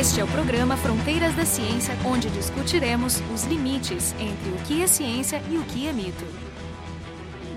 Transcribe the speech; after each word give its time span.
Este 0.00 0.18
é 0.18 0.24
o 0.24 0.28
programa 0.28 0.78
Fronteiras 0.78 1.36
da 1.36 1.44
Ciência, 1.44 1.92
onde 2.06 2.30
discutiremos 2.30 3.20
os 3.34 3.44
limites 3.44 4.14
entre 4.14 4.48
o 4.48 4.66
que 4.66 4.82
é 4.82 4.86
ciência 4.86 5.42
e 5.50 5.58
o 5.58 5.64
que 5.64 5.86
é 5.86 5.92
mito. 5.92 6.24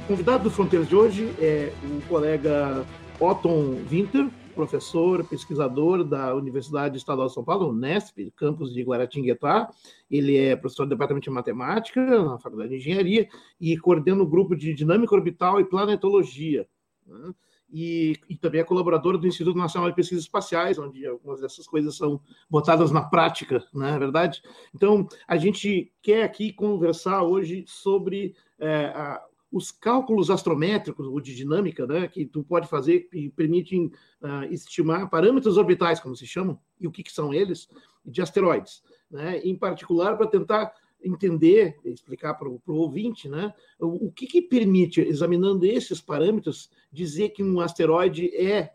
O 0.04 0.08
convidado 0.08 0.44
do 0.44 0.52
Fronteiras 0.52 0.90
de 0.90 0.94
hoje 0.94 1.34
é 1.40 1.72
o 1.86 2.06
colega 2.06 2.86
Otton 3.18 3.76
Winter, 3.90 4.30
professor, 4.54 5.26
pesquisador 5.26 6.04
da 6.04 6.36
Universidade 6.36 6.98
Estadual 6.98 7.30
de 7.30 7.34
São 7.34 7.46
Paulo, 7.46 7.70
Unesp, 7.70 8.30
campus 8.36 8.74
de 8.74 8.84
Guaratinguetá. 8.84 9.70
Ele 10.12 10.36
é 10.36 10.54
professor 10.58 10.86
do 10.86 10.90
Departamento 10.90 11.24
de 11.24 11.30
Matemática 11.30 12.06
na 12.06 12.38
Faculdade 12.40 12.72
de 12.72 12.76
Engenharia 12.76 13.26
e 13.58 13.78
coordena 13.78 14.22
o 14.22 14.28
grupo 14.28 14.54
de 14.54 14.74
Dinâmica 14.74 15.16
Orbital 15.16 15.62
e 15.62 15.64
Planetologia. 15.64 16.68
Né? 17.08 17.34
E, 17.74 18.16
e, 18.30 18.38
também 18.38 18.62
é 18.62 18.64
colaborador 18.64 19.18
do 19.18 19.26
Instituto 19.26 19.58
Nacional 19.58 19.90
de 19.90 19.96
Pesquisas 19.96 20.26
Espaciais, 20.26 20.78
onde 20.78 21.04
algumas 21.08 21.42
dessas 21.42 21.66
coisas 21.66 21.98
são 21.98 22.22
botadas 22.48 22.92
na 22.92 23.02
prática, 23.02 23.66
não 23.74 23.88
é 23.88 23.98
verdade? 23.98 24.44
Então, 24.76 25.08
a 25.28 25.36
gente 25.38 25.92
quer 26.00 26.22
aqui 26.22 26.54
conversar 26.54 27.24
hoje 27.24 27.66
sobre 27.68 28.36
é, 28.60 28.86
a, 28.86 29.24
os 29.52 29.72
cálculos 29.72 30.30
astrométricos 30.30 31.08
ou 31.08 31.20
de 31.20 31.36
dinâmica, 31.36 31.88
né, 31.88 32.08
que 32.08 32.26
tu 32.26 32.44
pode 32.44 32.68
fazer 32.68 33.08
e 33.12 33.30
permitem 33.30 33.86
uh, 34.22 34.44
estimar 34.52 35.10
parâmetros 35.10 35.58
orbitais, 35.58 36.00
como 36.00 36.16
se 36.16 36.28
chamam, 36.28 36.60
e 36.80 36.88
o 36.88 36.92
que, 36.92 37.02
que 37.02 37.12
são 37.12 37.34
eles, 37.34 37.68
de 38.06 38.22
asteroides, 38.22 38.84
né, 39.10 39.40
em 39.40 39.56
particular 39.56 40.16
para 40.16 40.28
tentar 40.28 40.74
entender, 41.04 41.78
explicar 41.84 42.34
para 42.36 42.50
o 42.50 42.62
ouvinte, 42.68 43.28
né, 43.28 43.54
o, 43.80 44.08
o 44.08 44.12
que, 44.12 44.26
que 44.26 44.42
permite, 44.42 45.02
examinando 45.02 45.66
esses 45.66 46.00
parâmetros, 46.00 46.70
dizer 46.92 47.30
que 47.30 47.44
um 47.44 47.60
asteroide 47.60 48.36
é 48.36 48.74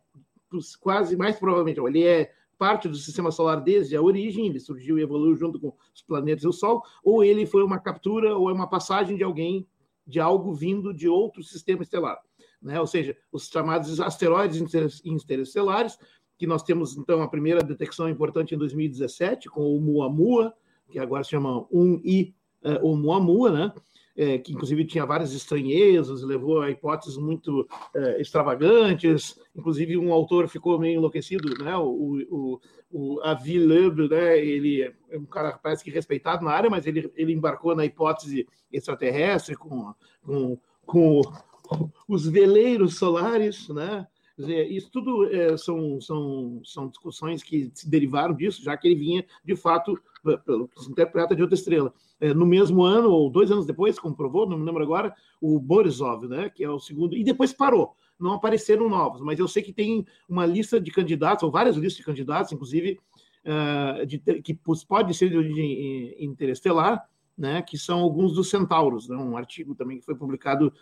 quase 0.81 1.17
mais 1.17 1.39
provavelmente, 1.39 1.81
ele 1.81 2.05
é 2.05 2.33
parte 2.59 2.89
do 2.89 2.97
sistema 2.97 3.31
solar 3.31 3.63
desde 3.63 3.97
a 3.97 4.03
origem, 4.03 4.47
ele 4.47 4.59
surgiu 4.59 4.99
e 4.99 5.03
evoluiu 5.03 5.37
junto 5.37 5.61
com 5.61 5.73
os 5.95 6.03
planetas 6.03 6.45
e 6.45 6.49
o 6.49 6.53
Sol, 6.53 6.83
ou 7.05 7.23
ele 7.23 7.47
foi 7.47 7.63
uma 7.63 7.79
captura 7.79 8.37
ou 8.37 8.51
é 8.51 8.53
uma 8.53 8.69
passagem 8.69 9.17
de 9.17 9.23
alguém, 9.23 9.67
de 10.07 10.19
algo 10.19 10.53
vindo 10.53 10.93
de 10.93 11.09
outro 11.09 11.43
sistema 11.43 11.83
estelar. 11.83 12.21
Né? 12.61 12.81
Ou 12.81 12.87
seja, 12.87 13.17
os 13.31 13.47
chamados 13.49 14.01
asteroides 14.01 14.61
interestelares, 15.05 15.97
que 16.37 16.47
nós 16.47 16.63
temos, 16.63 16.97
então, 16.97 17.23
a 17.23 17.29
primeira 17.29 17.63
detecção 17.63 18.09
importante 18.09 18.55
em 18.55 18.59
2017, 18.59 19.49
com 19.49 19.77
o 19.77 19.81
Muamua, 19.81 20.55
que 20.91 20.99
agora 20.99 21.25
se 21.25 21.31
chama 21.31 21.65
1I 21.67 22.35
uh, 22.65 22.87
Oumuamua, 22.87 23.51
né? 23.51 23.73
É, 24.21 24.37
que 24.37 24.53
inclusive 24.53 24.85
tinha 24.85 25.07
várias 25.07 25.33
estranhezas, 25.33 26.25
levou 26.25 26.61
a 26.61 26.69
hipóteses 26.69 27.17
muito 27.17 27.69
é, 27.95 28.21
extravagantes, 28.21 29.39
inclusive 29.55 29.97
um 29.97 30.13
autor 30.13 30.49
ficou 30.49 30.77
meio 30.77 30.97
enlouquecido, 30.97 31.63
né? 31.63 31.77
o, 31.77 32.27
o, 32.29 32.61
o 32.91 33.21
Avi 33.21 33.61
Loeb, 33.61 34.09
né? 34.09 34.37
ele 34.37 34.93
é 35.09 35.17
um 35.17 35.25
cara 35.25 35.53
parece 35.63 35.85
que 35.85 35.91
respeitado 35.93 36.45
na 36.45 36.51
área, 36.51 36.69
mas 36.69 36.85
ele, 36.85 37.13
ele 37.15 37.33
embarcou 37.33 37.77
na 37.77 37.85
hipótese 37.85 38.45
extraterrestre 38.73 39.55
com, 39.55 39.95
com, 40.25 40.59
com 40.85 41.23
os 42.09 42.27
veleiros 42.27 42.99
solares, 42.99 43.69
né? 43.69 44.05
Dizer, 44.39 44.71
isso 44.71 44.89
tudo 44.93 45.29
é, 45.35 45.57
são, 45.57 46.01
são, 46.01 46.61
são 46.65 46.89
discussões 46.89 47.43
que 47.43 47.73
se 47.75 47.91
derivaram 47.91 48.33
disso, 48.33 48.63
já 48.63 48.77
que 48.77 48.87
ele 48.87 48.95
vinha, 48.95 49.27
de 49.45 49.57
fato, 49.57 50.01
pelo 50.45 50.69
que 50.69 50.83
se 50.83 50.91
interpreta, 50.91 51.35
de 51.35 51.43
outra 51.43 51.55
estrela. 51.55 51.93
É, 52.21 52.35
no 52.35 52.47
mesmo 52.47 52.83
ano, 52.83 53.11
ou 53.11 53.31
dois 53.31 53.51
anos 53.51 53.67
depois, 53.67 53.99
comprovou, 53.99 54.49
não 54.49 54.59
me 54.59 54.65
lembro 54.65 54.83
agora, 54.83 55.15
o 55.41 55.59
Borisov, 55.59 56.27
né, 56.27 56.51
que 56.51 56.65
é 56.65 56.71
o 56.71 56.79
segundo, 56.79 57.17
e 57.17 57.23
depois 57.23 57.53
parou. 57.53 57.95
Não 58.19 58.33
apareceram 58.33 58.89
novos, 58.89 59.21
mas 59.21 59.39
eu 59.39 59.47
sei 59.47 59.63
que 59.63 59.73
tem 59.73 60.05
uma 60.29 60.45
lista 60.45 60.81
de 60.81 60.91
candidatos, 60.91 61.45
ou 61.45 61.51
várias 61.51 61.77
listas 61.77 61.99
de 61.99 62.05
candidatos, 62.05 62.53
inclusive, 62.53 62.99
uh, 63.45 64.05
de, 64.05 64.19
que 64.19 64.59
pode 64.89 65.15
ser 65.15 65.31
de 65.31 65.37
origem 65.37 66.17
interestelar, 66.25 67.09
né, 67.37 67.63
que 67.63 67.79
são 67.79 68.01
alguns 68.01 68.35
dos 68.35 68.51
centauros, 68.51 69.09
né, 69.09 69.17
um 69.17 69.37
artigo 69.37 69.73
também 69.73 70.01
que 70.01 70.05
foi 70.05 70.17
publicado 70.17 70.73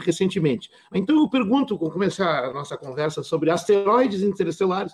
recentemente. 0.00 0.68
Então 0.92 1.16
eu 1.16 1.30
pergunto, 1.30 1.78
com 1.78 1.88
começar 1.88 2.46
a 2.46 2.52
nossa 2.52 2.76
conversa 2.76 3.22
sobre 3.22 3.50
asteroides 3.50 4.22
interestelares, 4.22 4.92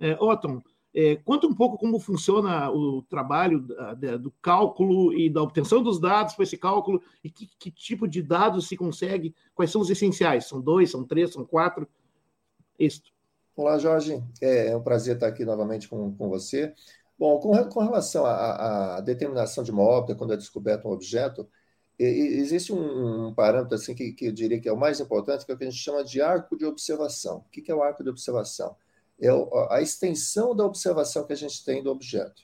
é, 0.00 0.16
Otton, 0.20 0.60
é, 0.94 1.16
conta 1.16 1.46
um 1.46 1.54
pouco 1.54 1.78
como 1.78 1.98
funciona 1.98 2.70
o 2.70 3.02
trabalho 3.02 3.60
da, 3.60 3.94
da, 3.94 4.16
do 4.16 4.30
cálculo 4.42 5.12
e 5.12 5.30
da 5.30 5.42
obtenção 5.42 5.82
dos 5.82 5.98
dados 5.98 6.34
para 6.34 6.42
esse 6.42 6.58
cálculo 6.58 7.02
e 7.24 7.30
que, 7.30 7.48
que, 7.58 7.70
tipo 7.70 8.06
de 8.06 8.22
dados 8.22 8.68
se 8.68 8.76
consegue, 8.76 9.34
quais 9.54 9.70
são 9.70 9.80
os 9.80 9.88
essenciais? 9.88 10.46
São 10.46 10.60
dois, 10.60 10.90
são 10.90 11.04
três, 11.04 11.32
são 11.32 11.44
quatro? 11.44 11.88
Isso. 12.78 13.02
Olá, 13.56 13.78
Jorge. 13.78 14.22
É, 14.40 14.68
é 14.68 14.76
um 14.76 14.82
prazer 14.82 15.14
estar 15.14 15.28
aqui 15.28 15.44
novamente 15.44 15.88
com, 15.88 16.14
com 16.14 16.28
você. 16.28 16.74
Bom, 17.18 17.38
com, 17.38 17.52
com 17.68 17.80
relação 17.80 18.26
à, 18.26 18.96
à, 18.96 19.00
determinação 19.00 19.62
de 19.64 19.70
uma 19.70 19.82
órbita, 19.82 20.14
quando 20.14 20.32
é 20.32 20.36
descoberto 20.36 20.88
um 20.88 20.90
objeto, 20.90 21.48
existe 21.98 22.72
um, 22.72 23.28
um 23.28 23.34
parâmetro 23.34 23.76
assim 23.76 23.94
que, 23.94 24.12
que, 24.12 24.26
eu 24.26 24.32
diria 24.32 24.60
que 24.60 24.68
é 24.68 24.72
o 24.72 24.76
mais 24.76 25.00
importante, 25.00 25.46
que 25.46 25.52
é 25.52 25.54
o 25.54 25.58
que 25.58 25.64
a 25.64 25.70
gente 25.70 25.80
chama 25.80 26.02
de 26.04 26.20
arco 26.20 26.56
de 26.56 26.64
observação. 26.64 27.38
O 27.38 27.50
que, 27.50 27.62
que 27.62 27.70
é 27.70 27.74
o 27.74 27.82
arco 27.82 28.02
de 28.02 28.10
observação? 28.10 28.74
É 29.22 29.28
a 29.70 29.80
extensão 29.80 30.54
da 30.54 30.64
observação 30.64 31.24
que 31.24 31.32
a 31.32 31.36
gente 31.36 31.64
tem 31.64 31.82
do 31.82 31.90
objeto. 31.90 32.42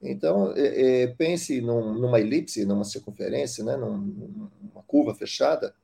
Então, 0.00 0.52
é, 0.56 1.02
é, 1.02 1.06
pense 1.08 1.60
num, 1.60 1.94
numa 1.94 2.20
elipse, 2.20 2.64
numa 2.64 2.84
circunferência, 2.84 3.64
né, 3.64 3.76
num, 3.76 3.96
numa 3.96 4.82
curva 4.86 5.14
fechada. 5.14 5.74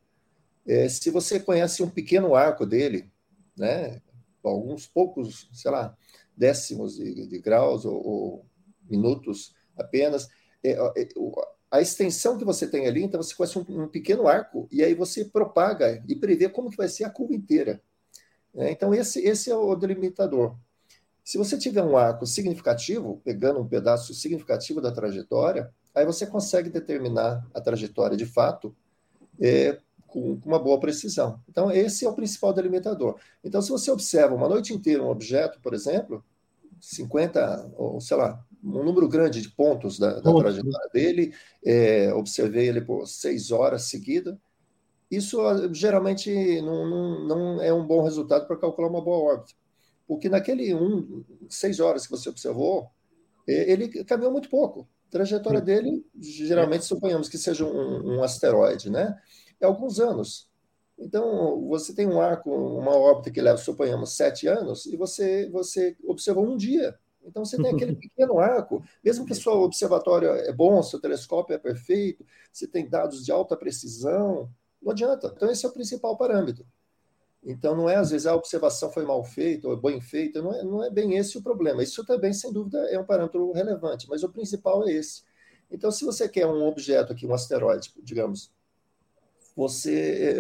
É, 0.67 0.89
se 0.89 1.11
você 1.11 1.41
conhece 1.41 1.83
um 1.83 1.91
pequeno 1.91 2.35
arco 2.35 2.65
dele, 2.65 3.11
né, 3.57 4.01
alguns 4.45 4.87
poucos, 4.87 5.49
sei 5.53 5.71
lá, 5.71 5.97
décimos 6.37 6.97
de, 6.97 7.27
de 7.27 7.39
graus 7.39 7.85
ou, 7.85 8.07
ou, 8.07 8.47
minutos 8.89 9.55
apenas. 9.77 10.29
É, 10.63 10.73
é, 10.73 11.09
a 11.71 11.81
extensão 11.81 12.37
que 12.37 12.45
você 12.45 12.67
tem 12.67 12.87
ali, 12.87 13.03
então 13.03 13.23
você 13.23 13.35
conhece 13.35 13.59
um, 13.59 13.83
um, 13.83 13.89
pequeno 13.89 14.27
arco 14.27 14.69
e 14.73 14.83
aí 14.83 14.95
você 14.95 15.25
propaga 15.25 16.03
e 16.09 16.17
prevê 16.17 16.49
como 16.49 16.71
que 16.71 16.77
vai 16.77 16.89
ser 16.89 17.05
a 17.05 17.11
curva 17.11 17.35
inteira. 17.35 17.81
É, 18.55 18.71
então 18.71 18.93
esse, 18.93 19.21
esse 19.21 19.51
é 19.51 19.57
o 19.57 19.75
delimitador. 19.75 20.57
Se 21.25 21.39
você 21.39 21.57
tiver 21.57 21.83
um 21.83 21.97
arco 21.97 22.27
significativo, 22.27 23.21
pegando 23.25 23.61
um 23.61 23.69
pedaço 23.69 24.13
significativo 24.15 24.81
da 24.81 24.91
trajetória, 24.91 25.73
aí 25.95 26.05
você 26.05 26.27
consegue 26.27 26.69
determinar 26.71 27.47
a 27.55 27.61
trajetória 27.61 28.17
de 28.17 28.27
fato 28.27 28.75
é, 29.41 29.79
com, 30.07 30.41
com, 30.41 30.49
uma 30.49 30.59
boa 30.59 30.81
precisão. 30.81 31.41
Então, 31.49 31.71
esse 31.71 32.05
é 32.05 32.09
o 32.09 32.15
principal 32.15 32.53
delimitador. 32.53 33.19
Então, 33.45 33.63
se 33.63 33.71
você 33.71 33.91
observa 33.91 34.35
uma 34.35 34.49
noite 34.49 34.75
inteira 34.75 35.03
um 35.03 35.09
objeto, 35.09 35.61
por 35.61 35.73
exemplo, 35.73 36.25
50, 36.81 37.75
ou 37.77 38.01
sei 38.01 38.17
lá, 38.17 38.45
um 38.63 38.85
número 38.85 39.09
grande 39.09 39.41
de 39.41 39.51
pontos 39.51 39.99
da, 39.99 40.21
da 40.21 40.35
trajetória 40.35 40.91
dele, 40.93 41.35
é, 41.65 42.13
observei 42.13 42.69
ele 42.69 42.81
por 42.81 43.07
seis 43.07 43.51
horas 43.51 43.83
seguidas. 43.85 44.37
Isso 45.11 45.41
ah, 45.41 45.69
geralmente 45.73 46.61
não, 46.63 46.87
não, 46.89 47.27
não 47.27 47.63
é 47.63 47.73
um 47.73 47.85
bom 47.85 48.03
resultado 48.03 48.47
para 48.47 48.57
calcular 48.57 48.89
uma 48.89 49.03
boa 49.03 49.33
órbita, 49.35 49.55
porque 50.07 50.29
naquele 50.29 50.73
um, 50.75 51.25
seis 51.49 51.81
horas 51.81 52.07
que 52.07 52.13
você 52.13 52.29
observou, 52.29 52.89
ele 53.47 54.05
caminhou 54.05 54.33
muito 54.33 54.49
pouco. 54.49 54.89
A 55.09 55.11
trajetória 55.11 55.61
dele, 55.61 56.07
geralmente, 56.21 56.85
suponhamos 56.85 57.29
que 57.29 57.37
seja 57.37 57.65
um, 57.65 58.17
um 58.19 58.23
asteroide, 58.23 58.89
né? 58.91 59.19
É 59.61 59.67
alguns 59.67 59.99
anos. 59.99 60.49
Então, 60.97 61.67
você 61.67 61.95
tem 61.95 62.07
um 62.07 62.21
arco, 62.21 62.51
uma 62.51 62.95
órbita 62.95 63.31
que 63.31 63.41
leva, 63.41 63.57
suponhamos, 63.57 64.13
sete 64.13 64.47
anos, 64.47 64.87
e 64.87 64.97
você, 64.97 65.49
você 65.51 65.97
observou 66.05 66.47
um 66.47 66.57
dia. 66.57 66.97
Então, 67.25 67.45
você 67.45 67.57
tem 67.57 67.75
aquele 67.75 67.97
pequeno 67.97 68.39
arco, 68.39 68.85
mesmo 69.03 69.25
que 69.27 69.35
seu 69.35 69.53
observatório 69.53 70.29
é 70.29 70.53
bom, 70.53 70.83
seu 70.83 71.01
telescópio 71.01 71.55
é 71.55 71.59
perfeito, 71.59 72.25
você 72.53 72.67
tem 72.67 72.89
dados 72.89 73.25
de 73.25 73.33
alta 73.33 73.57
precisão, 73.57 74.49
não 74.83 74.93
adianta. 74.93 75.33
Então, 75.35 75.51
esse 75.51 75.65
é 75.65 75.69
o 75.69 75.73
principal 75.73 76.17
parâmetro. 76.17 76.67
Então, 77.43 77.75
não 77.75 77.89
é, 77.89 77.97
às 77.97 78.11
vezes, 78.11 78.27
a 78.27 78.35
observação 78.35 78.91
foi 78.91 79.05
mal 79.05 79.25
feita 79.25 79.67
ou 79.67 79.77
bem 79.77 80.01
feita, 80.01 80.43
não 80.43 80.53
é, 80.53 80.63
não 80.63 80.85
é 80.85 80.91
bem 80.91 81.17
esse 81.17 81.39
o 81.39 81.43
problema. 81.43 81.83
Isso 81.83 82.05
também, 82.05 82.33
sem 82.33 82.53
dúvida, 82.53 82.79
é 82.91 82.99
um 82.99 83.05
parâmetro 83.05 83.51
relevante, 83.53 84.09
mas 84.09 84.23
o 84.23 84.29
principal 84.29 84.87
é 84.87 84.93
esse. 84.93 85.23
Então, 85.71 85.91
se 85.91 86.05
você 86.05 86.29
quer 86.29 86.47
um 86.47 86.67
objeto 86.67 87.13
aqui, 87.13 87.27
um 87.27 87.33
asteroide, 87.33 87.93
digamos, 88.03 88.53
você, 89.57 90.37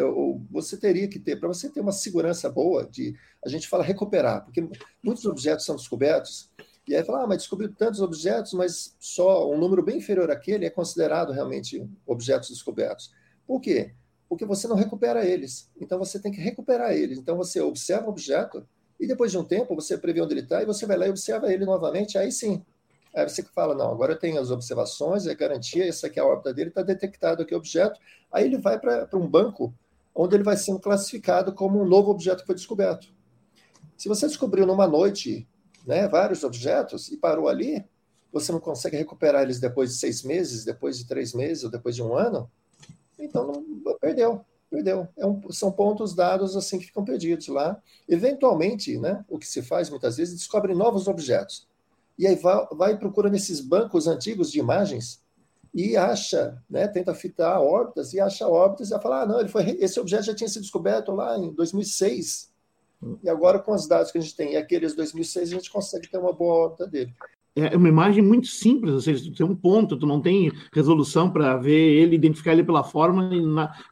você 0.50 0.76
teria 0.76 1.08
que 1.08 1.18
ter, 1.18 1.36
para 1.36 1.48
você 1.48 1.68
ter 1.68 1.80
uma 1.80 1.92
segurança 1.92 2.48
boa 2.50 2.86
de, 2.86 3.16
a 3.44 3.48
gente 3.48 3.68
fala 3.68 3.84
recuperar, 3.84 4.44
porque 4.44 4.68
muitos 5.02 5.24
objetos 5.24 5.64
são 5.64 5.76
descobertos, 5.76 6.50
e 6.86 6.96
aí 6.96 7.04
fala, 7.04 7.22
ah, 7.22 7.26
mas 7.26 7.38
descobriu 7.38 7.72
tantos 7.72 8.00
objetos, 8.00 8.52
mas 8.52 8.96
só 8.98 9.50
um 9.50 9.58
número 9.58 9.82
bem 9.82 9.98
inferior 9.98 10.30
àquele 10.30 10.66
é 10.66 10.70
considerado 10.70 11.32
realmente 11.32 11.88
objetos 12.06 12.50
descobertos. 12.50 13.12
Por 13.46 13.60
quê? 13.60 13.94
Porque 14.30 14.46
você 14.46 14.66
não 14.66 14.76
recupera 14.76 15.26
eles. 15.26 15.68
Então 15.78 15.98
você 15.98 16.18
tem 16.18 16.32
que 16.32 16.40
recuperar 16.40 16.92
eles. 16.92 17.18
Então 17.18 17.36
você 17.36 17.60
observa 17.60 18.06
o 18.06 18.10
objeto, 18.10 18.66
e 18.98 19.06
depois 19.06 19.30
de 19.30 19.36
um 19.36 19.44
tempo 19.44 19.74
você 19.74 19.98
prevê 19.98 20.22
onde 20.22 20.32
ele 20.32 20.40
está, 20.40 20.62
e 20.62 20.66
você 20.66 20.86
vai 20.86 20.96
lá 20.96 21.06
e 21.06 21.10
observa 21.10 21.52
ele 21.52 21.66
novamente, 21.66 22.16
aí 22.16 22.32
sim, 22.32 22.64
Aí 23.14 23.28
você 23.28 23.42
fala, 23.42 23.74
não, 23.74 23.90
agora 23.90 24.12
eu 24.12 24.18
tenho 24.18 24.40
as 24.40 24.50
observações, 24.50 25.26
é 25.26 25.34
garantia, 25.34 25.84
essa 25.84 26.06
aqui 26.06 26.20
é 26.20 26.22
a 26.22 26.26
órbita 26.26 26.54
dele, 26.54 26.68
está 26.68 26.82
detectado 26.82 27.42
aqui 27.42 27.54
o 27.54 27.58
objeto. 27.58 27.98
Aí 28.32 28.44
ele 28.44 28.56
vai 28.56 28.78
para 28.78 29.08
um 29.14 29.26
banco 29.26 29.74
onde 30.14 30.36
ele 30.36 30.44
vai 30.44 30.56
sendo 30.56 30.78
classificado 30.78 31.52
como 31.52 31.80
um 31.80 31.84
novo 31.84 32.10
objeto 32.10 32.40
que 32.40 32.46
foi 32.46 32.54
descoberto. 32.54 33.08
Se 33.96 34.08
você 34.08 34.26
descobriu 34.26 34.64
numa 34.64 34.86
noite, 34.86 35.46
né, 35.84 36.06
vários 36.06 36.44
objetos, 36.44 37.08
e 37.08 37.16
parou 37.16 37.48
ali, 37.48 37.84
você 38.32 38.52
não 38.52 38.60
consegue 38.60 38.96
recuperar 38.96 39.42
eles 39.42 39.58
depois 39.58 39.90
de 39.90 39.96
seis 39.96 40.22
meses, 40.22 40.64
depois 40.64 40.96
de 40.96 41.06
três 41.06 41.34
meses, 41.34 41.64
ou 41.64 41.70
depois 41.70 41.96
de 41.96 42.02
um 42.02 42.14
ano, 42.14 42.48
então 43.24 43.46
não, 43.46 43.98
perdeu, 43.98 44.44
perdeu. 44.70 45.08
É 45.16 45.26
um, 45.26 45.50
são 45.50 45.70
pontos 45.70 46.14
dados 46.14 46.56
assim 46.56 46.78
que 46.78 46.86
ficam 46.86 47.04
perdidos 47.04 47.48
lá. 47.48 47.80
Eventualmente, 48.08 48.98
né, 48.98 49.24
o 49.28 49.38
que 49.38 49.46
se 49.46 49.62
faz 49.62 49.90
muitas 49.90 50.16
vezes, 50.16 50.36
descobre 50.36 50.74
novos 50.74 51.08
objetos. 51.08 51.68
E 52.18 52.26
aí 52.26 52.36
vai, 52.36 52.66
vai 52.72 52.98
procura 52.98 53.30
nesses 53.30 53.60
bancos 53.60 54.06
antigos 54.06 54.50
de 54.50 54.58
imagens 54.58 55.22
e 55.72 55.96
acha, 55.96 56.60
né, 56.68 56.88
tenta 56.88 57.14
fitar 57.14 57.60
órbitas 57.60 58.12
e 58.12 58.20
acha 58.20 58.46
órbitas 58.46 58.90
e 58.90 59.00
fala, 59.00 59.22
ah, 59.22 59.26
não, 59.26 59.40
ele 59.40 59.48
foi, 59.48 59.70
esse 59.80 59.98
objeto 60.00 60.24
já 60.24 60.34
tinha 60.34 60.48
sido 60.48 60.62
descoberto 60.62 61.12
lá 61.12 61.38
em 61.38 61.52
2006. 61.52 62.50
E 63.22 63.30
agora, 63.30 63.58
com 63.58 63.72
os 63.72 63.86
dados 63.86 64.12
que 64.12 64.18
a 64.18 64.20
gente 64.20 64.36
tem, 64.36 64.52
e 64.52 64.56
aqueles 64.56 64.94
2006, 64.94 65.48
a 65.48 65.54
gente 65.54 65.70
consegue 65.70 66.08
ter 66.08 66.18
uma 66.18 66.32
boa 66.32 66.54
órbita 66.54 66.86
dele 66.86 67.14
é 67.56 67.76
uma 67.76 67.88
imagem 67.88 68.22
muito 68.22 68.46
simples, 68.46 68.94
ou 68.94 69.00
seja, 69.00 69.24
tu 69.24 69.32
tem 69.34 69.46
um 69.46 69.56
ponto, 69.56 69.98
tu 69.98 70.06
não 70.06 70.20
tem 70.20 70.52
resolução 70.72 71.30
para 71.30 71.56
ver 71.56 71.72
ele, 71.72 72.14
identificar 72.14 72.52
ele 72.52 72.64
pela 72.64 72.84
forma, 72.84 73.30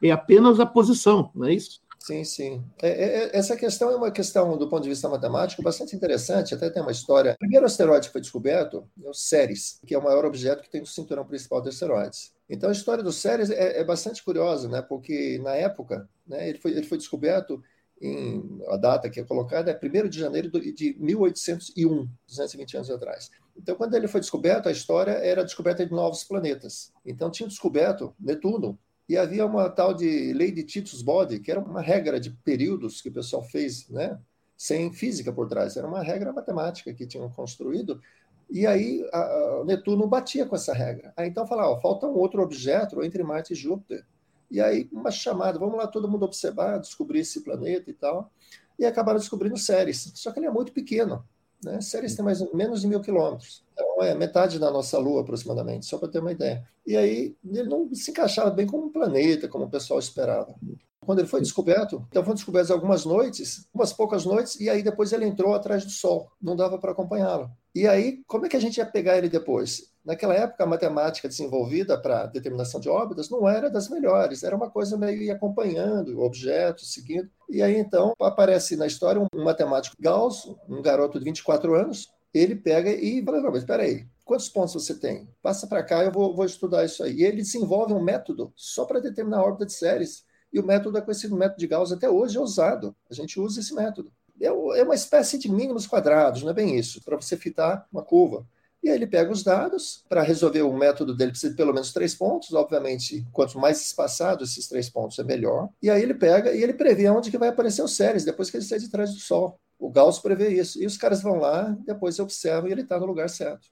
é 0.01 0.11
apenas 0.11 0.59
a 0.59 0.65
posição, 0.65 1.31
não 1.35 1.47
é 1.47 1.53
isso? 1.53 1.81
Sim, 1.99 2.23
sim. 2.23 2.63
É, 2.81 2.89
é, 2.89 3.03
é, 3.03 3.37
essa 3.37 3.55
questão 3.55 3.91
é 3.91 3.95
uma 3.95 4.09
questão, 4.09 4.57
do 4.57 4.69
ponto 4.69 4.83
de 4.83 4.89
vista 4.89 5.09
matemático, 5.09 5.61
bastante 5.61 5.95
interessante. 5.95 6.55
Até 6.55 6.69
tem 6.69 6.81
uma 6.81 6.91
história. 6.91 7.33
O 7.33 7.37
primeiro 7.37 7.65
asteroide 7.65 8.07
que 8.07 8.13
foi 8.13 8.21
descoberto 8.21 8.89
é 9.03 9.09
o 9.09 9.13
Ceres, 9.13 9.79
que 9.85 9.93
é 9.93 9.97
o 9.97 10.03
maior 10.03 10.25
objeto 10.25 10.63
que 10.63 10.69
tem 10.69 10.81
no 10.81 10.87
cinturão 10.87 11.25
principal 11.25 11.61
de 11.61 11.69
asteroides. 11.69 12.33
Então, 12.49 12.69
a 12.69 12.71
história 12.71 13.03
do 13.03 13.11
Ceres 13.11 13.51
é, 13.51 13.81
é 13.81 13.83
bastante 13.83 14.23
curiosa, 14.23 14.67
né? 14.67 14.81
porque 14.81 15.39
na 15.43 15.53
época 15.53 16.09
né, 16.25 16.49
ele, 16.49 16.57
foi, 16.57 16.71
ele 16.71 16.87
foi 16.87 16.97
descoberto 16.97 17.61
em, 18.01 18.59
a 18.69 18.77
data 18.77 19.09
que 19.09 19.19
é 19.19 19.23
colocada 19.23 19.69
é 19.69 19.79
1 20.05 20.09
de 20.09 20.19
janeiro 20.19 20.49
de 20.49 20.95
1801, 20.99 22.07
220 22.27 22.77
anos 22.77 22.89
atrás. 22.89 23.29
Então, 23.59 23.75
quando 23.75 23.93
ele 23.93 24.07
foi 24.07 24.21
descoberto, 24.21 24.69
a 24.69 24.71
história 24.71 25.11
era 25.11 25.41
a 25.41 25.43
descoberta 25.43 25.85
de 25.85 25.91
novos 25.91 26.23
planetas. 26.23 26.93
Então, 27.05 27.29
tinha 27.29 27.47
descoberto 27.47 28.15
Netuno, 28.17 28.79
e 29.07 29.17
havia 29.17 29.45
uma 29.45 29.69
tal 29.69 29.93
de 29.93 30.31
lei 30.33 30.49
de 30.49 30.63
Titus 30.63 31.01
Bode, 31.01 31.39
que 31.39 31.51
era 31.51 31.59
uma 31.59 31.81
regra 31.81 32.19
de 32.19 32.29
períodos 32.29 33.01
que 33.01 33.09
o 33.09 33.13
pessoal 33.13 33.43
fez, 33.43 33.89
né? 33.89 34.17
sem 34.55 34.91
física 34.93 35.31
por 35.31 35.47
trás, 35.47 35.77
era 35.77 35.87
uma 35.87 36.01
regra 36.01 36.31
matemática 36.31 36.93
que 36.93 37.07
tinham 37.07 37.29
construído, 37.29 38.01
e 38.49 38.65
aí 38.65 39.07
a, 39.13 39.19
a 39.19 39.63
Netuno 39.65 40.07
batia 40.07 40.45
com 40.45 40.55
essa 40.55 40.73
regra. 40.73 41.13
Aí 41.17 41.27
então 41.27 41.45
falava, 41.45 41.79
falta 41.79 42.07
um 42.07 42.17
outro 42.17 42.41
objeto 42.41 43.03
entre 43.03 43.23
Marte 43.23 43.53
e 43.53 43.55
Júpiter. 43.55 44.05
E 44.49 44.59
aí 44.59 44.89
uma 44.91 45.11
chamada, 45.11 45.59
vamos 45.59 45.77
lá 45.77 45.87
todo 45.87 46.09
mundo 46.09 46.25
observar, 46.25 46.79
descobrir 46.79 47.19
esse 47.19 47.41
planeta 47.41 47.89
e 47.89 47.93
tal. 47.93 48.31
E 48.77 48.85
acabaram 48.85 49.19
descobrindo 49.19 49.57
Ceres, 49.57 50.11
só 50.15 50.31
que 50.31 50.39
ele 50.39 50.47
é 50.47 50.51
muito 50.51 50.71
pequeno. 50.71 51.23
Né? 51.63 51.81
Ceres 51.81 52.15
tem 52.15 52.23
mais 52.23 52.39
menos 52.53 52.81
de 52.81 52.87
mil 52.87 53.01
quilômetros. 53.01 53.63
Então, 53.73 54.03
é 54.03 54.15
metade 54.15 54.59
da 54.59 54.71
nossa 54.71 54.97
Lua, 54.97 55.21
aproximadamente, 55.21 55.85
só 55.85 55.97
para 55.97 56.07
ter 56.07 56.19
uma 56.19 56.31
ideia. 56.31 56.65
E 56.85 56.95
aí, 56.95 57.35
ele 57.45 57.69
não 57.69 57.93
se 57.93 58.11
encaixava 58.11 58.49
bem 58.49 58.65
como 58.65 58.85
um 58.85 58.91
planeta, 58.91 59.47
como 59.47 59.65
o 59.65 59.69
pessoal 59.69 59.99
esperava. 59.99 60.55
Quando 61.01 61.19
ele 61.19 61.27
foi 61.27 61.41
descoberto, 61.41 62.05
então 62.09 62.23
foram 62.23 62.35
descobertas 62.35 62.71
algumas 62.71 63.03
noites, 63.03 63.67
umas 63.73 63.91
poucas 63.91 64.25
noites, 64.25 64.59
e 64.59 64.69
aí 64.69 64.83
depois 64.83 65.11
ele 65.11 65.25
entrou 65.25 65.53
atrás 65.53 65.83
do 65.83 65.91
Sol. 65.91 66.31
Não 66.41 66.55
dava 66.55 66.77
para 66.77 66.91
acompanhá-lo. 66.91 67.49
E 67.73 67.87
aí, 67.87 68.21
como 68.27 68.45
é 68.45 68.49
que 68.49 68.57
a 68.57 68.61
gente 68.61 68.77
ia 68.77 68.85
pegar 68.85 69.17
ele 69.17 69.29
depois? 69.29 69.88
Naquela 70.09 70.33
época, 70.33 70.63
a 70.63 70.65
matemática 70.65 71.27
desenvolvida 71.27 71.95
para 71.95 72.25
determinação 72.25 72.79
de 72.79 72.89
órbitas 72.89 73.29
não 73.29 73.47
era 73.47 73.69
das 73.69 73.89
melhores, 73.89 74.41
era 74.41 74.55
uma 74.55 74.67
coisa 74.67 74.97
meio 74.97 75.31
acompanhando 75.31 76.19
objetos, 76.19 76.91
seguindo. 76.91 77.29
E 77.47 77.61
aí, 77.61 77.77
então, 77.77 78.15
aparece 78.19 78.75
na 78.75 78.87
história 78.87 79.21
um 79.21 79.43
matemático 79.43 79.95
Gauss, 79.99 80.51
um 80.67 80.81
garoto 80.81 81.19
de 81.19 81.25
24 81.25 81.75
anos, 81.75 82.11
ele 82.33 82.55
pega 82.55 82.89
e 82.89 83.23
fala, 83.23 83.39
não, 83.39 83.51
mas 83.51 83.59
espera 83.59 83.83
aí, 83.83 84.07
quantos 84.25 84.49
pontos 84.49 84.73
você 84.73 84.95
tem? 84.95 85.29
Passa 85.43 85.67
para 85.67 85.83
cá, 85.83 86.03
eu 86.03 86.11
vou, 86.11 86.35
vou, 86.35 86.45
estudar 86.45 86.83
isso 86.83 87.03
aí. 87.03 87.17
E 87.17 87.23
ele 87.23 87.43
desenvolve 87.43 87.93
um 87.93 88.01
método 88.01 88.51
só 88.55 88.85
para 88.85 88.99
determinar 88.99 89.37
a 89.37 89.43
órbita 89.43 89.67
de 89.67 89.73
séries. 89.73 90.23
E 90.51 90.59
o 90.59 90.65
método 90.65 90.97
é 90.97 91.01
conhecido 91.01 91.37
método 91.37 91.59
de 91.59 91.67
Gauss 91.67 91.91
até 91.91 92.09
hoje, 92.09 92.35
é 92.35 92.41
usado. 92.41 92.95
A 93.11 93.13
gente 93.13 93.39
usa 93.39 93.59
esse 93.59 93.75
método. 93.75 94.11
É, 94.41 94.47
é 94.47 94.83
uma 94.83 94.95
espécie 94.95 95.37
de 95.37 95.51
mínimos 95.51 95.85
quadrados, 95.85 96.41
não 96.41 96.49
é 96.49 96.53
bem 96.53 96.79
isso, 96.79 96.99
para 97.03 97.15
você 97.15 97.37
fitar 97.37 97.85
uma 97.91 98.01
curva. 98.01 98.43
E 98.81 98.89
aí 98.89 98.95
ele 98.95 99.07
pega 99.07 99.31
os 99.31 99.43
dados, 99.43 100.05
para 100.07 100.21
resolver 100.21 100.61
o 100.61 100.73
método 100.73 101.13
dele 101.13 101.31
precisa 101.31 101.51
de 101.51 101.57
pelo 101.57 101.73
menos 101.73 101.91
três 101.91 102.15
pontos, 102.15 102.53
obviamente, 102.53 103.25
quanto 103.33 103.59
mais 103.59 103.81
espaçados 103.81 104.51
esses 104.51 104.67
três 104.67 104.89
pontos 104.89 105.19
é 105.19 105.23
melhor. 105.23 105.69
E 105.81 105.89
aí 105.89 106.01
ele 106.01 106.13
pega 106.13 106.53
e 106.53 106.63
ele 106.63 106.73
prevê 106.73 107.09
onde 107.09 107.29
que 107.29 107.37
vai 107.37 107.49
aparecer 107.49 107.81
os 107.81 107.95
séries, 107.95 108.23
depois 108.23 108.49
que 108.49 108.57
ele 108.57 108.63
sai 108.63 108.79
de 108.79 108.89
trás 108.89 109.13
do 109.13 109.19
Sol. 109.19 109.59
O 109.77 109.89
Gauss 109.89 110.19
prevê 110.19 110.49
isso. 110.49 110.81
E 110.81 110.85
os 110.85 110.97
caras 110.97 111.21
vão 111.21 111.39
lá, 111.39 111.75
depois 111.85 112.19
observam 112.19 112.69
e 112.69 112.71
ele 112.71 112.81
está 112.81 112.97
no 112.99 113.05
lugar 113.05 113.29
certo. 113.29 113.67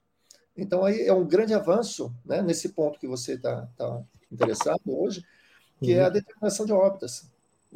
Então 0.57 0.83
aí 0.83 1.01
é 1.01 1.13
um 1.13 1.25
grande 1.25 1.53
avanço 1.53 2.13
né, 2.25 2.41
nesse 2.41 2.69
ponto 2.69 2.99
que 2.99 3.07
você 3.07 3.33
está 3.33 3.67
tá 3.77 4.03
interessado 4.31 4.81
hoje, 4.87 5.23
que 5.79 5.93
uhum. 5.93 5.99
é 5.99 6.03
a 6.03 6.07
uhum. 6.07 6.13
determinação 6.13 6.65
de 6.65 6.73
órbitas. 6.73 7.29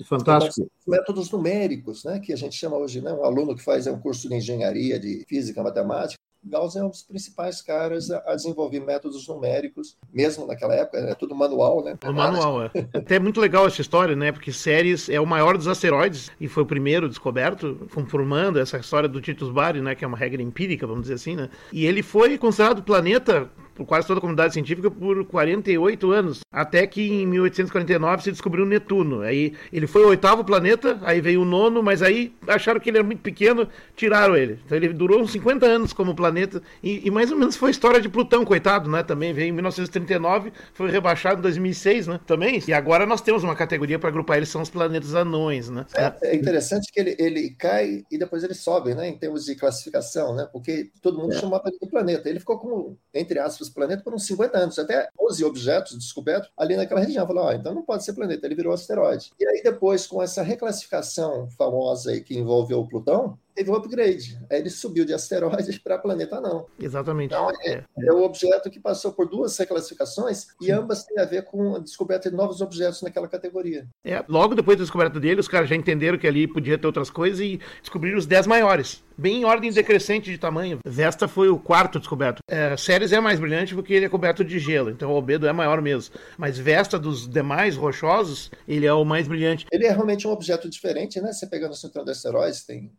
Fantástico. 0.06 0.62
Então, 0.62 0.72
métodos 0.88 1.30
numéricos, 1.30 2.04
né, 2.04 2.20
que 2.20 2.34
a 2.34 2.36
gente 2.36 2.56
chama 2.56 2.78
hoje, 2.78 3.02
né, 3.02 3.12
um 3.14 3.24
aluno 3.24 3.56
que 3.56 3.64
faz 3.64 3.88
um 3.88 4.00
curso 4.00 4.28
de 4.28 4.36
engenharia, 4.36 5.00
de 5.00 5.26
física, 5.28 5.62
matemática, 5.62 6.21
Gauss 6.44 6.76
é 6.76 6.84
um 6.84 6.90
dos 6.90 7.04
principais 7.04 7.62
caras 7.62 8.10
a, 8.10 8.36
desenvolver 8.36 8.80
métodos 8.80 9.28
numéricos, 9.28 9.96
mesmo 10.12 10.46
naquela 10.48 10.74
época, 10.74 10.98
é 10.98 11.16
tudo 11.16 11.36
manual, 11.36 11.84
né? 11.84 11.98
No 12.04 12.14
manual, 12.14 12.64
é. 12.64 12.72
Até 12.94 13.20
muito 13.20 13.40
legal 13.40 13.68
essa 13.68 13.82
história, 13.82 14.16
né? 14.16 14.32
Porque 14.32 14.52
Ceres 14.52 15.08
é 15.10 15.20
o 15.20 15.26
maior 15.26 15.58
dos 15.58 15.68
asteroides 15.68 16.32
e 16.40 16.48
foi 16.48 16.64
o 16.64 16.66
primeiro 16.66 17.08
descoberto, 17.08 17.88
conformando 17.94 18.60
essa 18.60 18.78
história 18.78 19.08
do 19.08 19.22
Titus 19.22 19.52
Bari, 19.52 19.82
né? 19.82 19.94
Que 19.94 20.04
é 20.04 20.08
uma 20.08 20.18
regra 20.18 20.42
empírica, 20.42 20.88
vamos 20.88 21.04
dizer 21.04 21.16
assim, 21.16 21.36
né? 21.36 21.50
E 21.72 21.86
ele 21.86 22.02
foi 22.02 22.38
considerado 22.38 22.82
planeta 22.82 23.50
por 23.76 23.86
quase 23.86 24.08
toda 24.08 24.20
a 24.20 24.22
comunidade 24.22 24.54
científica 24.54 24.90
por 24.90 25.26
48 25.26 26.12
anos, 26.12 26.40
até 26.52 26.86
que 26.86 27.02
em 27.02 27.26
1849 27.26 28.24
se 28.24 28.32
descobriu 28.32 28.66
Netuno. 28.66 29.22
Aí 29.22 29.54
ele 29.72 29.88
foi 29.88 30.04
o 30.04 30.10
oitavo 30.10 30.44
planeta, 30.44 31.00
aí 31.02 31.22
veio 31.22 31.42
o 31.42 31.46
nono, 31.46 31.82
mas 31.82 32.02
aí 32.02 32.34
acharam 32.48 32.80
que 32.80 32.90
ele 32.90 32.98
era 32.98 33.06
muito 33.06 33.22
pequeno, 33.22 33.68
tiraram 33.96 34.36
ele. 34.36 34.60
Então 34.66 34.78
ele 34.78 34.90
durou 34.90 35.22
uns 35.22 35.32
50 35.32 35.66
anos 35.66 35.94
como 35.94 36.16
planeta 36.16 36.62
e, 36.84 37.08
e 37.08 37.12
mais 37.12 37.32
ou 37.32 37.38
menos 37.38 37.56
foi 37.56 37.70
a 37.70 37.72
história 37.72 38.02
de 38.02 38.10
Plutão, 38.10 38.46
coitado, 38.46 38.90
né? 38.90 39.04
Também 39.04 39.34
veio 39.34 39.50
em 39.50 39.52
1939, 39.54 40.52
foi 40.74 40.92
rebaixado 40.92 41.40
em 41.40 41.42
2006, 41.44 42.08
né? 42.08 42.20
Também. 42.26 42.62
E 42.68 42.74
agora 42.74 43.06
nós 43.06 43.22
temos 43.22 43.44
uma 43.44 43.56
categoria 43.56 43.98
para 43.98 44.10
agrupar 44.10 44.38
eles 44.38 44.50
são 44.50 44.62
os 44.62 44.70
planetas 44.70 45.16
anões, 45.16 45.70
né? 45.70 45.86
É, 45.96 46.14
é, 46.24 46.36
interessante 46.36 46.92
que 46.92 47.00
ele, 47.00 47.16
ele 47.18 47.50
cai 47.52 48.04
e 48.12 48.18
depois 48.18 48.44
ele 48.44 48.54
sobe, 48.54 48.94
né? 48.94 49.08
Em 49.08 49.18
termos 49.18 49.46
de 49.46 49.56
classificação, 49.56 50.36
né? 50.36 50.48
Porque 50.52 50.92
todo 51.02 51.18
mundo 51.18 51.34
é. 51.34 51.40
chamava 51.40 51.64
ele 51.68 51.78
de 51.82 51.90
planeta. 51.90 52.30
Ele 52.30 52.40
ficou 52.40 52.60
como 52.60 52.98
entre 53.14 53.40
aspas 53.40 53.71
planeta 53.74 54.04
por 54.04 54.14
uns 54.14 54.26
50 54.26 54.58
anos, 54.58 54.80
até 54.80 55.10
12 55.18 55.44
objetos 55.44 55.98
descobertos 55.98 56.50
ali 56.58 56.76
naquela 56.76 57.02
região. 57.02 57.26
Falou, 57.26 57.48
ah, 57.48 57.56
então 57.56 57.74
não 57.74 57.84
pode 57.84 58.04
ser 58.04 58.14
planeta, 58.14 58.46
ele 58.46 58.56
virou 58.56 58.74
asteroide. 58.74 59.32
E 59.40 59.48
aí 59.48 59.62
depois, 59.64 60.06
com 60.06 60.22
essa 60.22 60.42
reclassificação 60.42 61.50
famosa 61.58 62.12
aí 62.12 62.22
que 62.22 62.38
envolveu 62.38 62.80
o 62.80 62.88
Plutão, 62.88 63.38
teve 63.54 63.70
um 63.70 63.76
upgrade. 63.76 64.40
Aí 64.50 64.60
ele 64.60 64.70
subiu 64.70 65.06
de 65.06 65.14
asteroide 65.14 65.80
para 65.80 65.98
planeta 65.98 66.40
não. 66.40 66.66
Exatamente. 66.80 67.34
Então, 67.34 67.50
é, 67.62 67.74
é, 67.74 67.84
é, 68.00 68.14
o 68.14 68.24
objeto 68.24 68.70
que 68.70 68.80
passou 68.80 69.12
por 69.14 69.28
duas 69.28 69.58
reclassificações 69.58 70.48
e 70.62 70.72
ambas 70.72 71.04
têm 71.04 71.20
a 71.20 71.26
ver 71.26 71.44
com 71.44 71.76
a 71.76 71.80
descoberta 71.80 72.30
de 72.30 72.36
novos 72.36 72.62
objetos 72.62 73.02
naquela 73.02 73.28
categoria. 73.28 73.88
É, 74.04 74.24
logo 74.28 74.56
depois 74.56 74.78
da 74.78 74.84
descoberta 74.84 75.20
dele, 75.20 75.40
os 75.40 75.48
caras 75.48 75.70
já 75.70 75.76
entenderam 75.76 76.18
que 76.18 76.28
ali 76.28 76.48
podia 76.48 76.78
ter 76.78 76.88
outras 76.88 77.10
coisas 77.10 77.40
e 77.40 77.60
descobriram 77.82 78.18
os 78.18 78.26
dez 78.26 78.48
maiores. 78.48 79.04
Bem 79.18 79.42
em 79.42 79.46
ordem 79.46 79.72
decrescente 79.72 80.32
de 80.32 80.38
tamanho. 80.38 80.80
Vesta 80.86 81.28
foi 81.28 81.50
o 81.50 81.60
quarto 81.60 82.00
descoberto. 82.00 82.40
É, 82.50 82.76
Ceres 82.76 83.12
é 83.12 83.20
mais 83.20 83.40
brilhante 83.40 83.76
porque 83.76 83.94
ele 83.94 84.06
é 84.06 84.10
coberto 84.10 84.44
de 84.44 84.58
gelo, 84.58 84.90
então 84.90 85.12
o 85.12 85.16
albedo 85.16 85.48
é 85.48 85.54
maior 85.54 85.82
mesmo. 85.82 86.16
Mas 86.38 86.58
Vesta, 86.58 86.98
dos 86.98 87.28
demais 87.28 87.76
rochosos, 87.76 88.50
ele 88.68 88.86
é 88.86 88.94
o 88.94 89.06
mais 89.06 89.28
brilhante. 89.28 89.66
Ele 89.72 89.86
é 89.86 89.92
realmente 89.92 90.28
um 90.28 90.32
objeto 90.32 90.70
diferente, 90.70 91.22
né? 91.22 91.32
Você 91.32 91.46
pegando 91.46 91.74
o 91.74 91.76
cinturão 91.76 92.06
de 92.06 92.12
asteroides, 92.12 92.66
tem 92.66 92.92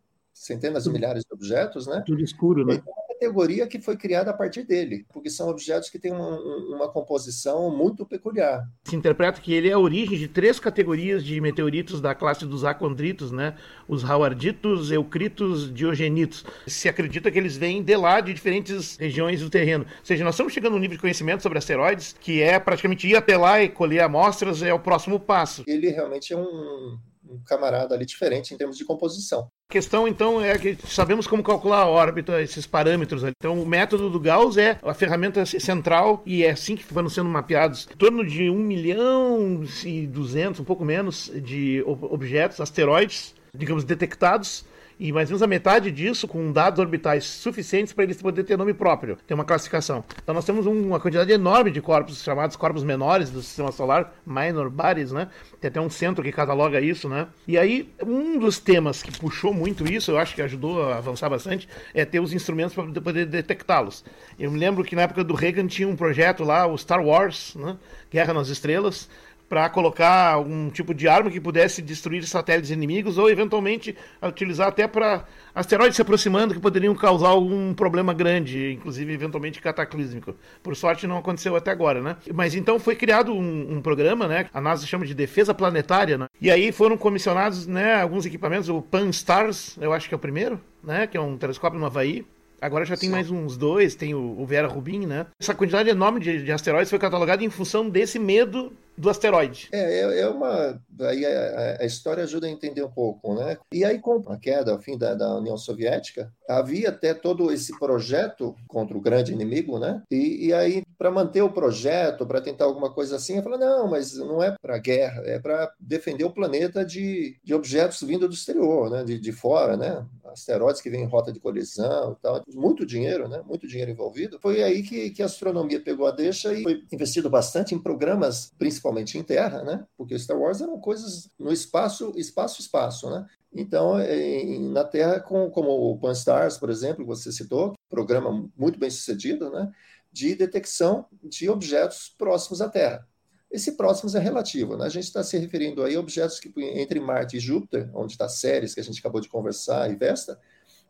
centenas 0.43 0.83
de 0.83 0.89
milhares 0.89 1.23
de 1.23 1.33
objetos, 1.33 1.87
né? 1.87 2.03
Tudo 2.05 2.21
escuro, 2.21 2.65
né? 2.65 2.75
É 2.75 2.89
uma 2.89 3.07
categoria 3.07 3.65
que 3.65 3.79
foi 3.79 3.95
criada 3.95 4.31
a 4.31 4.33
partir 4.33 4.63
dele, 4.63 5.05
porque 5.13 5.29
são 5.29 5.47
objetos 5.47 5.89
que 5.89 5.97
têm 5.97 6.11
uma, 6.11 6.37
uma 6.75 6.89
composição 6.89 7.75
muito 7.75 8.05
peculiar. 8.05 8.67
Se 8.83 8.95
interpreta 8.95 9.39
que 9.39 9.53
ele 9.53 9.69
é 9.69 9.73
a 9.73 9.79
origem 9.79 10.17
de 10.17 10.27
três 10.27 10.59
categorias 10.59 11.23
de 11.23 11.39
meteoritos 11.39 12.01
da 12.01 12.13
classe 12.13 12.45
dos 12.45 12.65
acondritos, 12.65 13.31
né? 13.31 13.55
Os 13.87 14.03
Howarditos, 14.03 14.91
Eucritos, 14.91 15.73
Diogenitos. 15.73 16.45
Se 16.67 16.89
acredita 16.89 17.31
que 17.31 17.39
eles 17.39 17.55
vêm 17.55 17.81
de 17.81 17.95
lá, 17.95 18.19
de 18.19 18.33
diferentes 18.33 18.97
regiões 18.97 19.39
do 19.39 19.49
terreno. 19.49 19.85
Ou 19.85 20.05
seja, 20.05 20.25
nós 20.25 20.35
estamos 20.35 20.51
chegando 20.51 20.73
a 20.73 20.75
um 20.75 20.79
nível 20.79 20.97
de 20.97 21.01
conhecimento 21.01 21.41
sobre 21.41 21.57
asteroides 21.57 22.13
que 22.19 22.41
é 22.41 22.59
praticamente 22.59 23.07
ir 23.07 23.15
até 23.15 23.37
lá 23.37 23.61
e 23.61 23.69
colher 23.69 24.01
amostras 24.01 24.61
é 24.61 24.73
o 24.73 24.79
próximo 24.79 25.19
passo. 25.19 25.63
Ele 25.65 25.89
realmente 25.89 26.33
é 26.33 26.37
um 26.37 26.97
um 27.33 27.43
camarada 27.43 27.95
ali 27.95 28.05
diferente 28.05 28.53
em 28.53 28.57
termos 28.57 28.77
de 28.77 28.85
composição. 28.85 29.49
A 29.69 29.73
questão, 29.73 30.07
então, 30.07 30.39
é 30.39 30.57
que 30.57 30.77
sabemos 30.87 31.25
como 31.25 31.43
calcular 31.43 31.81
a 31.81 31.87
órbita, 31.87 32.41
esses 32.41 32.67
parâmetros. 32.67 33.23
Então, 33.23 33.61
o 33.61 33.65
método 33.65 34.09
do 34.09 34.19
Gauss 34.19 34.57
é 34.57 34.79
a 34.83 34.93
ferramenta 34.93 35.45
central 35.45 36.21
e 36.25 36.43
é 36.43 36.51
assim 36.51 36.75
que 36.75 36.83
foram 36.83 37.09
sendo 37.09 37.29
mapeados 37.29 37.87
em 37.91 37.97
torno 37.97 38.25
de 38.25 38.49
1 38.49 38.55
milhão 38.55 39.63
e 39.83 40.05
200, 40.05 40.59
um 40.59 40.63
pouco 40.63 40.85
menos, 40.85 41.31
de 41.35 41.83
objetos, 41.85 42.61
asteroides, 42.61 43.33
digamos, 43.55 43.83
detectados 43.83 44.65
e 45.03 45.11
mais 45.11 45.27
ou 45.27 45.33
menos 45.33 45.43
a 45.43 45.47
metade 45.47 45.91
disso 45.91 46.29
com 46.29 46.49
dados 46.49 46.79
orbitais 46.79 47.25
suficientes 47.25 47.91
para 47.91 48.05
eles 48.05 48.21
poderem 48.21 48.47
ter 48.47 48.57
nome 48.57 48.73
próprio, 48.73 49.17
ter 49.27 49.33
uma 49.33 49.43
classificação. 49.43 50.01
Então 50.23 50.33
nós 50.33 50.45
temos 50.45 50.65
uma 50.65 50.97
quantidade 50.97 51.29
enorme 51.29 51.71
de 51.71 51.81
corpos 51.81 52.23
chamados 52.23 52.55
corpos 52.55 52.85
menores 52.85 53.29
do 53.29 53.41
sistema 53.41 53.69
solar, 53.69 54.15
minor 54.25 54.69
bodies, 54.69 55.11
né? 55.11 55.27
Tem 55.59 55.67
até 55.67 55.81
um 55.81 55.89
centro 55.89 56.23
que 56.23 56.31
cataloga 56.31 56.79
isso, 56.79 57.09
né? 57.09 57.27
E 57.45 57.57
aí 57.57 57.93
um 58.01 58.39
dos 58.39 58.59
temas 58.59 59.03
que 59.03 59.11
puxou 59.19 59.53
muito 59.53 59.85
isso, 59.85 60.09
eu 60.09 60.17
acho 60.17 60.33
que 60.33 60.41
ajudou 60.41 60.81
a 60.89 60.99
avançar 60.99 61.27
bastante, 61.29 61.67
é 61.93 62.05
ter 62.05 62.21
os 62.21 62.31
instrumentos 62.31 62.73
para 62.73 62.85
poder 63.01 63.25
detectá-los. 63.25 64.05
Eu 64.39 64.49
me 64.51 64.57
lembro 64.57 64.85
que 64.85 64.95
na 64.95 65.01
época 65.01 65.21
do 65.21 65.33
Reagan 65.33 65.67
tinha 65.67 65.85
um 65.85 65.97
projeto 65.97 66.45
lá, 66.45 66.65
o 66.65 66.77
Star 66.77 67.03
Wars, 67.03 67.55
né? 67.55 67.75
Guerra 68.09 68.33
nas 68.33 68.47
Estrelas, 68.47 69.09
para 69.47 69.69
colocar 69.69 70.31
algum 70.31 70.69
tipo 70.69 70.93
de 70.93 71.07
arma 71.07 71.29
que 71.29 71.39
pudesse 71.39 71.81
destruir 71.81 72.25
satélites 72.25 72.71
inimigos 72.71 73.17
ou 73.17 73.29
eventualmente 73.29 73.95
utilizar 74.21 74.67
até 74.67 74.87
para 74.87 75.25
asteroides 75.53 75.95
se 75.95 76.01
aproximando 76.01 76.53
que 76.53 76.59
poderiam 76.59 76.95
causar 76.95 77.29
algum 77.29 77.73
problema 77.73 78.13
grande, 78.13 78.71
inclusive 78.71 79.13
eventualmente 79.13 79.61
cataclísmico. 79.61 80.35
Por 80.61 80.75
sorte 80.75 81.05
não 81.05 81.17
aconteceu 81.17 81.55
até 81.55 81.71
agora, 81.71 82.01
né? 82.01 82.17
Mas 82.33 82.55
então 82.55 82.79
foi 82.79 82.95
criado 82.95 83.33
um, 83.33 83.75
um 83.77 83.81
programa, 83.81 84.27
né? 84.27 84.47
A 84.53 84.59
NASA 84.59 84.87
chama 84.87 85.05
de 85.05 85.13
defesa 85.13 85.53
planetária, 85.53 86.17
né? 86.17 86.27
E 86.41 86.49
aí 86.49 86.71
foram 86.71 86.97
comissionados, 86.97 87.67
né? 87.67 88.01
Alguns 88.01 88.25
equipamentos, 88.25 88.69
o 88.69 88.81
Pan-STARRS, 88.81 89.77
eu 89.79 89.93
acho 89.93 90.07
que 90.07 90.15
é 90.15 90.17
o 90.17 90.19
primeiro, 90.19 90.59
né? 90.83 91.05
Que 91.05 91.17
é 91.17 91.21
um 91.21 91.37
telescópio 91.37 91.79
no 91.79 91.85
Havaí 91.85 92.25
Agora 92.63 92.85
já 92.85 92.95
tem 92.95 93.09
Sim. 93.09 93.13
mais 93.13 93.29
uns 93.29 93.57
dois, 93.57 93.93
tem 93.93 94.13
o, 94.13 94.39
o 94.39 94.45
Vera 94.45 94.69
Rubin, 94.69 95.05
né? 95.05 95.25
Essa 95.37 95.53
quantidade 95.53 95.89
enorme 95.89 96.21
de, 96.21 96.45
de 96.45 96.49
asteroides 96.49 96.89
foi 96.89 96.97
catalogada 96.97 97.43
em 97.43 97.49
função 97.49 97.89
desse 97.89 98.17
medo 98.17 98.71
do 98.97 99.09
asteroide. 99.09 99.69
É, 99.71 99.99
é, 99.99 100.19
é 100.21 100.29
uma. 100.29 100.79
Aí 101.01 101.25
a, 101.25 101.77
a, 101.81 101.85
história 101.85 102.23
ajuda 102.23 102.47
a 102.47 102.49
entender 102.49 102.83
um 102.83 102.91
pouco, 102.91 103.33
né? 103.33 103.57
E 103.71 103.83
aí, 103.83 103.99
com 103.99 104.23
a 104.27 104.37
queda, 104.37 104.75
o 104.75 104.79
fim 104.79 104.97
da, 104.97 105.15
da, 105.15 105.35
União 105.35 105.57
Soviética, 105.57 106.31
havia 106.47 106.89
até 106.89 107.13
todo 107.13 107.51
esse 107.51 107.77
projeto 107.79 108.55
contra 108.67 108.95
o 108.95 109.01
grande 109.01 109.33
inimigo, 109.33 109.79
né? 109.79 110.01
E, 110.11 110.47
e 110.47 110.53
aí, 110.53 110.83
para 110.97 111.09
manter 111.09 111.41
o 111.41 111.49
projeto, 111.49 112.25
para 112.25 112.41
tentar 112.41 112.65
alguma 112.65 112.91
coisa 112.91 113.15
assim, 113.15 113.37
eu 113.37 113.43
falei: 113.43 113.59
não, 113.59 113.87
mas 113.87 114.15
não 114.15 114.41
é 114.41 114.55
para 114.61 114.77
guerra, 114.77 115.23
é 115.25 115.39
para 115.39 115.73
defender 115.79 116.23
o 116.23 116.31
planeta 116.31 116.85
de, 116.85 117.35
de 117.43 117.53
objetos 117.53 118.01
vindo 118.01 118.27
do 118.27 118.33
exterior, 118.33 118.89
né? 118.89 119.03
De, 119.03 119.19
de 119.19 119.31
fora, 119.31 119.75
né? 119.75 120.05
Asteroides 120.25 120.81
que 120.81 120.89
vêm 120.89 121.03
em 121.03 121.07
rota 121.07 121.31
de 121.31 121.39
colisão 121.39 122.13
e 122.13 122.21
tal. 122.21 122.41
Muito 122.53 122.85
dinheiro, 122.85 123.27
né? 123.27 123.41
Muito 123.45 123.67
dinheiro 123.67 123.91
envolvido. 123.91 124.39
Foi 124.39 124.63
aí 124.63 124.81
que, 124.83 125.09
que 125.11 125.21
a 125.21 125.25
astronomia 125.25 125.79
pegou 125.79 126.07
a 126.07 126.11
deixa 126.11 126.53
e 126.53 126.63
foi 126.63 126.83
investido 126.91 127.29
bastante 127.29 127.75
em 127.75 127.79
programas, 127.79 128.51
principalmente 128.57 128.82
principalmente 128.83 129.17
em 129.17 129.23
terra, 129.23 129.63
né? 129.63 129.85
Porque 129.97 130.19
Star 130.19 130.37
Wars 130.37 130.59
eram 130.59 130.77
coisas 130.79 131.29
no 131.39 131.51
espaço, 131.51 132.11
espaço, 132.17 132.61
espaço, 132.61 133.09
né? 133.09 133.25
Então, 133.53 133.99
em, 134.01 134.69
na 134.71 134.83
Terra, 134.83 135.19
com, 135.19 135.49
como 135.49 135.69
o 135.69 135.97
Pan-STARRS, 135.97 136.57
por 136.57 136.69
exemplo, 136.69 137.05
você 137.05 137.31
citou, 137.31 137.73
programa 137.89 138.49
muito 138.57 138.77
bem 138.77 138.89
sucedido, 138.89 139.49
né? 139.49 139.71
De 140.11 140.35
detecção 140.35 141.05
de 141.23 141.49
objetos 141.49 142.13
próximos 142.17 142.61
à 142.61 142.69
Terra. 142.69 143.07
Esse 143.49 143.73
próximos 143.73 144.15
é 144.15 144.19
relativo, 144.19 144.75
né? 144.75 144.85
A 144.85 144.89
gente 144.89 145.05
está 145.05 145.23
se 145.23 145.37
referindo 145.37 145.83
aí 145.83 145.95
a 145.95 145.99
objetos 145.99 146.39
que 146.39 146.51
entre 146.57 146.99
Marte 146.99 147.37
e 147.37 147.39
Júpiter, 147.39 147.89
onde 147.93 148.13
está 148.13 148.27
Ceres, 148.27 148.73
que 148.73 148.81
a 148.81 148.83
gente 148.83 148.99
acabou 148.99 149.21
de 149.21 149.29
conversar, 149.29 149.89
e 149.89 149.95
Vesta, 149.95 150.39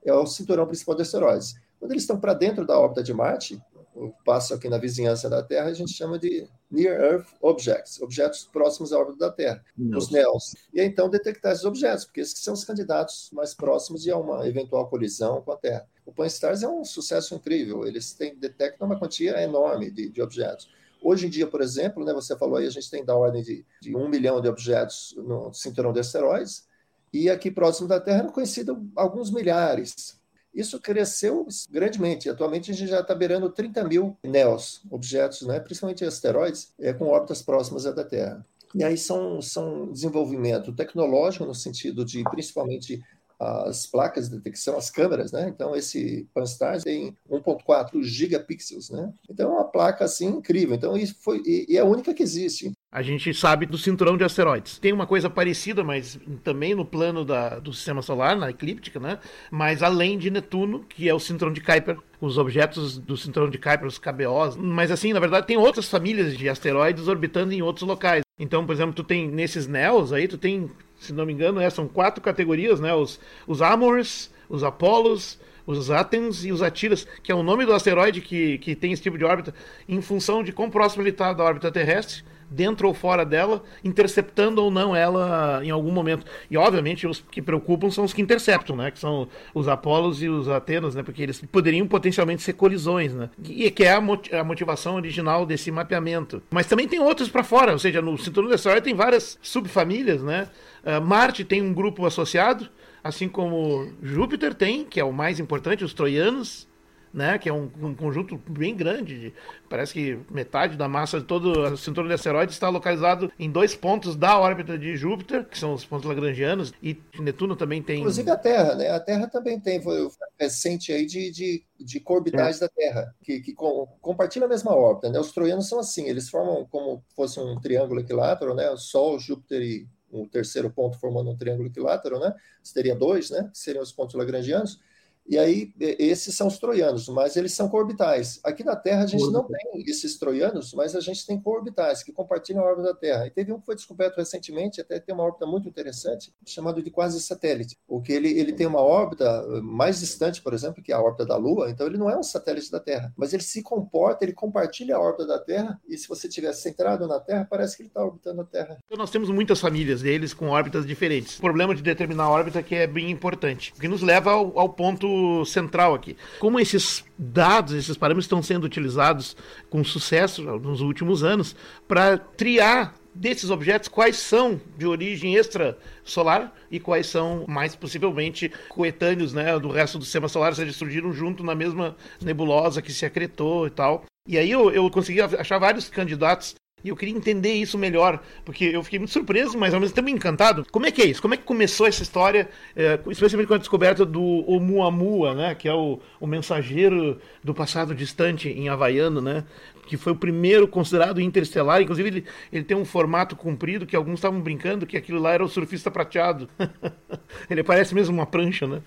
é 0.03 0.13
o 0.13 0.25
cinturão 0.25 0.65
principal 0.65 0.95
de 0.95 1.01
asteroides. 1.03 1.55
Quando 1.79 1.91
eles 1.91 2.03
estão 2.03 2.19
para 2.19 2.33
dentro 2.33 2.65
da 2.65 2.79
órbita 2.79 3.03
de 3.03 3.13
Marte, 3.13 3.61
o 3.95 4.11
passo 4.25 4.53
aqui 4.53 4.67
na 4.67 4.77
vizinhança 4.77 5.29
da 5.29 5.43
Terra, 5.43 5.67
a 5.67 5.73
gente 5.73 5.93
chama 5.93 6.17
de 6.17 6.47
Near 6.69 6.99
Earth 6.99 7.27
Objects, 7.41 8.01
objetos 8.01 8.49
próximos 8.51 8.91
à 8.91 8.99
órbita 8.99 9.19
da 9.19 9.31
Terra, 9.31 9.63
os 9.95 10.09
NEOs. 10.09 10.55
E 10.73 10.81
então 10.81 11.09
detectar 11.09 11.51
esses 11.51 11.65
objetos, 11.65 12.05
porque 12.05 12.21
esses 12.21 12.39
são 12.39 12.53
os 12.53 12.65
candidatos 12.65 13.29
mais 13.31 13.53
próximos 13.53 14.01
de 14.01 14.11
uma 14.11 14.47
eventual 14.47 14.87
colisão 14.89 15.41
com 15.41 15.51
a 15.51 15.57
Terra. 15.57 15.87
O 16.05 16.11
Pan-STARRS 16.11 16.63
é 16.63 16.67
um 16.67 16.83
sucesso 16.83 17.35
incrível, 17.35 17.85
eles 17.85 18.13
têm, 18.13 18.35
detectam 18.35 18.87
uma 18.87 18.99
quantia 18.99 19.41
enorme 19.41 19.91
de, 19.91 20.09
de 20.09 20.21
objetos. 20.21 20.69
Hoje 21.01 21.27
em 21.27 21.29
dia, 21.29 21.45
por 21.45 21.61
exemplo, 21.61 22.03
né, 22.03 22.13
você 22.13 22.35
falou 22.37 22.57
aí, 22.57 22.65
a 22.65 22.71
gente 22.71 22.89
tem 22.89 23.03
da 23.03 23.15
ordem 23.15 23.43
de, 23.43 23.65
de 23.81 23.95
um 23.95 24.07
milhão 24.07 24.41
de 24.41 24.47
objetos 24.47 25.13
no 25.17 25.53
cinturão 25.53 25.91
de 25.91 25.99
asteroides, 25.99 26.65
e 27.11 27.29
aqui 27.29 27.51
próximo 27.51 27.87
da 27.87 27.99
Terra 27.99 28.25
é 28.27 28.31
conhecido 28.31 28.89
alguns 28.95 29.29
milhares. 29.29 30.19
Isso 30.53 30.79
cresceu 30.79 31.47
grandemente. 31.69 32.29
Atualmente 32.29 32.71
a 32.71 32.73
gente 32.73 32.89
já 32.89 32.99
está 32.99 33.15
beirando 33.15 33.49
30 33.49 33.83
mil 33.85 34.17
NEOs, 34.23 34.83
objetos, 34.89 35.41
né, 35.43 35.59
principalmente 35.59 36.05
asteroides, 36.05 36.71
é, 36.79 36.93
com 36.93 37.07
órbitas 37.07 37.41
próximas 37.41 37.85
à 37.85 37.91
da 37.91 38.03
Terra. 38.03 38.45
E 38.75 38.83
aí 38.83 38.97
são, 38.97 39.41
são 39.41 39.91
desenvolvimento 39.91 40.73
tecnológico 40.73 41.45
no 41.45 41.53
sentido 41.53 42.03
de, 42.03 42.23
principalmente, 42.23 43.03
as 43.43 43.85
placas 43.85 44.29
de 44.29 44.37
detecção, 44.37 44.77
as 44.77 44.89
câmeras, 44.89 45.31
né? 45.31 45.49
Então, 45.49 45.75
esse 45.75 46.27
Pan-STARRS 46.33 46.83
tem 46.83 47.15
1.4 47.29 48.01
gigapixels, 48.03 48.89
né? 48.89 49.11
Então, 49.29 49.51
é 49.51 49.53
uma 49.53 49.65
placa, 49.65 50.05
assim, 50.05 50.27
incrível. 50.27 50.75
Então, 50.75 50.97
isso 50.97 51.15
foi... 51.21 51.41
E, 51.45 51.65
e 51.69 51.77
é 51.77 51.81
a 51.81 51.85
única 51.85 52.13
que 52.13 52.23
existe. 52.23 52.71
A 52.91 53.01
gente 53.01 53.33
sabe 53.33 53.65
do 53.65 53.77
cinturão 53.77 54.15
de 54.15 54.23
asteroides. 54.23 54.77
Tem 54.77 54.93
uma 54.93 55.07
coisa 55.07 55.29
parecida, 55.29 55.83
mas 55.83 56.19
também 56.43 56.75
no 56.75 56.85
plano 56.85 57.25
da, 57.25 57.57
do 57.57 57.73
sistema 57.73 58.03
solar, 58.03 58.35
na 58.35 58.51
eclíptica, 58.51 58.99
né? 58.99 59.17
Mas 59.49 59.81
além 59.81 60.17
de 60.17 60.29
Netuno, 60.29 60.85
que 60.87 61.09
é 61.09 61.13
o 61.13 61.19
cinturão 61.19 61.51
de 61.51 61.59
Kuiper, 61.59 61.97
os 62.21 62.37
objetos 62.37 62.99
do 62.99 63.17
cinturão 63.17 63.49
de 63.49 63.57
Kuiper, 63.57 63.87
os 63.87 63.97
KBOs. 63.97 64.55
Mas 64.57 64.91
assim, 64.91 65.11
na 65.11 65.19
verdade, 65.19 65.47
tem 65.47 65.57
outras 65.57 65.89
famílias 65.89 66.37
de 66.37 66.47
asteroides 66.47 67.07
orbitando 67.07 67.51
em 67.51 67.63
outros 67.63 67.87
locais. 67.87 68.23
Então, 68.37 68.65
por 68.65 68.73
exemplo, 68.73 68.93
tu 68.93 69.03
tem 69.03 69.27
nesses 69.29 69.67
NEOs 69.67 70.13
aí, 70.13 70.27
tu 70.27 70.37
tem, 70.37 70.69
se 71.03 71.13
não 71.13 71.25
me 71.25 71.33
engano, 71.33 71.59
é, 71.59 71.69
são 71.69 71.87
quatro 71.87 72.21
categorias, 72.21 72.79
né? 72.79 72.93
Os, 72.93 73.19
os 73.47 73.61
Amors, 73.61 74.31
os 74.49 74.63
Apolos, 74.63 75.39
os 75.65 75.89
Athens 75.91 76.43
e 76.45 76.51
os 76.51 76.61
Atiras, 76.61 77.07
que 77.21 77.31
é 77.31 77.35
o 77.35 77.43
nome 77.43 77.65
do 77.65 77.73
asteroide 77.73 78.21
que, 78.21 78.57
que 78.57 78.75
tem 78.75 78.91
esse 78.91 79.01
tipo 79.01 79.17
de 79.17 79.25
órbita, 79.25 79.53
em 79.87 80.01
função 80.01 80.43
de 80.43 80.51
quão 80.51 80.69
próximo 80.69 81.03
ele 81.03 81.09
está 81.09 81.33
da 81.33 81.43
órbita 81.43 81.71
terrestre 81.71 82.23
dentro 82.53 82.87
ou 82.87 82.93
fora 82.93 83.25
dela, 83.25 83.63
interceptando 83.83 84.61
ou 84.61 84.69
não 84.69 84.95
ela 84.95 85.61
em 85.63 85.69
algum 85.69 85.91
momento. 85.91 86.25
E 86.49 86.57
obviamente 86.57 87.07
os 87.07 87.23
que 87.31 87.41
preocupam 87.41 87.89
são 87.89 88.03
os 88.03 88.13
que 88.13 88.21
interceptam, 88.21 88.75
né? 88.75 88.91
Que 88.91 88.99
são 88.99 89.27
os 89.53 89.67
Apolos 89.67 90.21
e 90.21 90.29
os 90.29 90.47
Atenas, 90.47 90.95
né? 90.95 91.03
Porque 91.03 91.23
eles 91.23 91.41
poderiam 91.51 91.87
potencialmente 91.87 92.41
ser 92.41 92.53
colisões, 92.53 93.13
né? 93.13 93.29
E 93.43 93.69
que 93.71 93.83
é 93.83 93.93
a, 93.93 94.43
motivação 94.43 94.95
original 94.95 95.45
desse 95.45 95.71
mapeamento. 95.71 96.41
Mas 96.51 96.67
também 96.67 96.87
tem 96.87 96.99
outros 96.99 97.29
para 97.29 97.43
fora, 97.43 97.71
ou 97.71 97.79
seja, 97.79 98.01
no 98.01 98.17
cinturão 98.17 98.49
da 98.49 98.55
história 98.55 98.81
tem 98.81 98.93
várias 98.93 99.37
subfamílias, 99.41 100.21
né? 100.21 100.47
Uh, 100.83 101.01
Marte 101.01 101.43
tem 101.43 101.61
um 101.61 101.73
grupo 101.73 102.05
associado, 102.05 102.69
assim 103.03 103.27
como 103.27 103.91
Júpiter 104.01 104.53
tem, 104.53 104.83
que 104.85 104.99
é 104.99 105.03
o 105.03 105.13
mais 105.13 105.39
importante, 105.39 105.83
os 105.83 105.93
troianos 105.93 106.67
né? 107.13 107.37
Que 107.37 107.47
é 107.47 107.53
um, 107.53 107.69
um 107.79 107.93
conjunto 107.93 108.37
bem 108.49 108.75
grande. 108.75 109.19
De, 109.19 109.33
parece 109.69 109.93
que 109.93 110.19
metade 110.31 110.75
da 110.75 110.87
massa 110.87 111.19
de 111.19 111.25
todo 111.25 111.73
o 111.73 111.77
cinturão 111.77 112.07
de 112.07 112.15
asteroides 112.15 112.55
está 112.55 112.69
localizado 112.69 113.31
em 113.37 113.51
dois 113.51 113.75
pontos 113.75 114.15
da 114.15 114.39
órbita 114.39 114.77
de 114.77 114.97
Júpiter, 114.97 115.45
que 115.45 115.57
são 115.57 115.73
os 115.73 115.85
pontos 115.85 116.07
lagrangianos, 116.07 116.73
e 116.81 116.99
Netuno 117.19 117.55
também 117.55 117.81
tem. 117.83 117.99
Inclusive 117.99 118.31
a 118.31 118.37
Terra, 118.37 118.75
né? 118.75 118.89
A 118.89 118.99
Terra 118.99 119.27
também 119.27 119.59
tem, 119.59 119.81
foi 119.81 120.09
recente 120.39 120.91
aí 120.91 121.05
de, 121.05 121.29
de, 121.31 121.63
de 121.79 121.99
corbitais 121.99 122.57
é. 122.57 122.59
da 122.61 122.69
Terra, 122.69 123.15
que, 123.23 123.39
que 123.41 123.53
com, 123.53 123.87
compartilham 124.01 124.47
a 124.47 124.49
mesma 124.49 124.75
órbita, 124.75 125.09
né? 125.09 125.19
Os 125.19 125.31
troianos 125.31 125.69
são 125.69 125.79
assim, 125.79 126.07
eles 126.07 126.29
formam 126.29 126.65
como 126.65 127.03
fosse 127.15 127.39
um 127.39 127.59
triângulo 127.59 127.99
equilátero, 127.99 128.55
né? 128.55 128.73
Sol, 128.77 129.19
Júpiter 129.19 129.61
e 129.61 129.87
o 130.11 130.27
terceiro 130.27 130.69
ponto 130.69 130.99
formando 130.99 131.31
um 131.31 131.37
triângulo 131.37 131.67
equilátero, 131.67 132.19
né? 132.19 132.33
Teria 132.73 132.95
dois, 132.95 133.29
né? 133.29 133.49
Que 133.51 133.57
seriam 133.57 133.83
os 133.83 133.91
pontos 133.91 134.15
lagrangianos 134.15 134.79
e 135.25 135.37
aí, 135.37 135.73
esses 135.79 136.35
são 136.35 136.47
os 136.47 136.57
troianos, 136.57 137.07
mas 137.07 137.35
eles 137.35 137.53
são 137.53 137.69
coorbitais. 137.69 138.39
Aqui 138.43 138.63
na 138.63 138.75
Terra, 138.75 139.03
a 139.03 139.07
gente 139.07 139.29
não 139.31 139.43
tem 139.43 139.83
esses 139.87 140.17
troianos, 140.17 140.73
mas 140.73 140.95
a 140.95 140.99
gente 140.99 141.25
tem 141.25 141.39
coorbitais, 141.39 142.03
que 142.03 142.11
compartilham 142.11 142.61
a 142.61 142.67
órbita 142.67 142.89
da 142.89 142.95
Terra. 142.95 143.27
E 143.27 143.29
teve 143.29 143.51
um 143.53 143.59
que 143.59 143.65
foi 143.65 143.75
descoberto 143.75 144.17
recentemente, 144.17 144.81
até 144.81 144.99
tem 144.99 145.15
uma 145.15 145.23
órbita 145.23 145.45
muito 145.45 145.67
interessante, 145.67 146.33
chamado 146.45 146.83
de 146.83 146.91
quase 146.91 147.21
satélite, 147.21 147.77
porque 147.87 148.11
ele, 148.11 148.37
ele 148.37 148.51
tem 148.51 148.67
uma 148.67 148.81
órbita 148.81 149.25
eh, 149.25 149.61
mais 149.61 150.01
distante, 150.01 150.41
por 150.41 150.53
exemplo, 150.53 150.83
que 150.83 150.91
a 150.91 151.01
órbita 151.01 151.25
da 151.25 151.37
Lua, 151.37 151.69
então 151.69 151.87
ele 151.87 151.97
não 151.97 152.09
é 152.09 152.17
um 152.17 152.23
satélite 152.23 152.69
da 152.69 152.79
Terra, 152.79 153.13
mas 153.15 153.33
ele 153.33 153.43
se 153.43 153.63
comporta, 153.63 154.25
ele 154.25 154.33
compartilha 154.33 154.97
a 154.97 154.99
órbita 154.99 155.25
da 155.25 155.39
Terra, 155.39 155.79
e 155.87 155.97
se 155.97 156.07
você 156.07 156.27
estiver 156.27 156.53
centrado 156.53 157.07
na 157.07 157.19
Terra, 157.19 157.47
parece 157.49 157.77
que 157.77 157.83
ele 157.83 157.89
está 157.89 158.03
orbitando 158.03 158.41
a 158.41 158.45
Terra. 158.45 158.77
Então, 158.85 158.97
nós 158.97 159.11
temos 159.11 159.29
muitas 159.29 159.59
famílias 159.59 160.01
deles 160.01 160.33
com 160.33 160.49
órbitas 160.49 160.85
diferentes. 160.85 161.37
O 161.37 161.41
problema 161.41 161.73
de 161.73 161.81
determinar 161.81 162.25
a 162.25 162.29
órbita 162.29 162.61
que 162.61 162.75
é 162.75 162.85
bem 162.85 163.09
importante, 163.09 163.73
o 163.75 163.79
que 163.79 163.87
nos 163.87 164.01
leva 164.01 164.31
ao, 164.31 164.57
ao 164.59 164.69
ponto 164.69 165.12
central 165.45 165.93
aqui. 165.93 166.15
Como 166.39 166.59
esses 166.59 167.03
dados, 167.17 167.73
esses 167.73 167.97
parâmetros 167.97 168.25
estão 168.25 168.41
sendo 168.41 168.65
utilizados 168.65 169.35
com 169.69 169.83
sucesso 169.83 170.41
nos 170.59 170.81
últimos 170.81 171.23
anos 171.23 171.55
para 171.87 172.17
triar 172.17 172.95
desses 173.13 173.49
objetos 173.49 173.87
quais 173.87 174.17
são 174.17 174.59
de 174.77 174.87
origem 174.87 175.35
extrasolar 175.35 176.51
e 176.71 176.79
quais 176.79 177.07
são 177.07 177.45
mais 177.47 177.75
possivelmente 177.75 178.51
coetâneos 178.69 179.33
né, 179.33 179.57
do 179.59 179.69
resto 179.69 179.99
do 179.99 180.03
sistema 180.03 180.27
solar, 180.27 180.49
ou 180.49 180.55
seja, 180.55 180.73
surgiram 180.73 181.13
junto 181.13 181.43
na 181.43 181.53
mesma 181.53 181.95
nebulosa 182.21 182.81
que 182.81 182.91
se 182.91 183.05
acretou 183.05 183.67
e 183.67 183.69
tal. 183.69 184.05
E 184.27 184.37
aí 184.37 184.49
eu, 184.49 184.71
eu 184.71 184.89
consegui 184.89 185.21
achar 185.21 185.59
vários 185.59 185.89
candidatos 185.89 186.55
E 186.83 186.89
eu 186.89 186.95
queria 186.95 187.15
entender 187.15 187.53
isso 187.53 187.77
melhor, 187.77 188.21
porque 188.43 188.65
eu 188.65 188.83
fiquei 188.83 188.99
muito 188.99 189.11
surpreso, 189.11 189.57
mas 189.57 189.73
ao 189.73 189.79
mesmo 189.79 189.95
tempo 189.95 190.09
encantado. 190.09 190.65
Como 190.71 190.85
é 190.85 190.91
que 190.91 191.01
é 191.01 191.05
isso? 191.05 191.21
Como 191.21 191.33
é 191.33 191.37
que 191.37 191.43
começou 191.43 191.87
essa 191.87 192.03
história, 192.03 192.49
é, 192.75 192.99
especialmente 193.07 193.47
com 193.47 193.53
a 193.53 193.57
descoberta 193.57 194.05
do 194.05 194.21
Oumuamua, 194.21 195.33
né? 195.33 195.55
Que 195.55 195.67
é 195.67 195.73
o, 195.73 195.99
o 196.19 196.27
mensageiro 196.27 197.19
do 197.43 197.53
passado 197.53 197.95
distante 197.95 198.49
em 198.49 198.69
havaiano, 198.69 199.21
né? 199.21 199.45
que 199.85 199.97
foi 199.97 200.13
o 200.13 200.15
primeiro 200.15 200.67
considerado 200.67 201.21
interestelar. 201.21 201.81
Inclusive, 201.81 202.09
ele, 202.09 202.25
ele 202.51 202.63
tem 202.63 202.75
um 202.75 202.85
formato 202.85 203.35
comprido 203.35 203.85
que 203.85 203.95
alguns 203.95 204.15
estavam 204.15 204.41
brincando 204.41 204.85
que 204.85 204.97
aquilo 204.97 205.19
lá 205.19 205.31
era 205.31 205.43
o 205.43 205.49
surfista 205.49 205.91
prateado. 205.91 206.49
ele 207.49 207.63
parece 207.63 207.93
mesmo 207.93 208.13
uma 208.13 208.25
prancha, 208.25 208.65
né? 208.65 208.81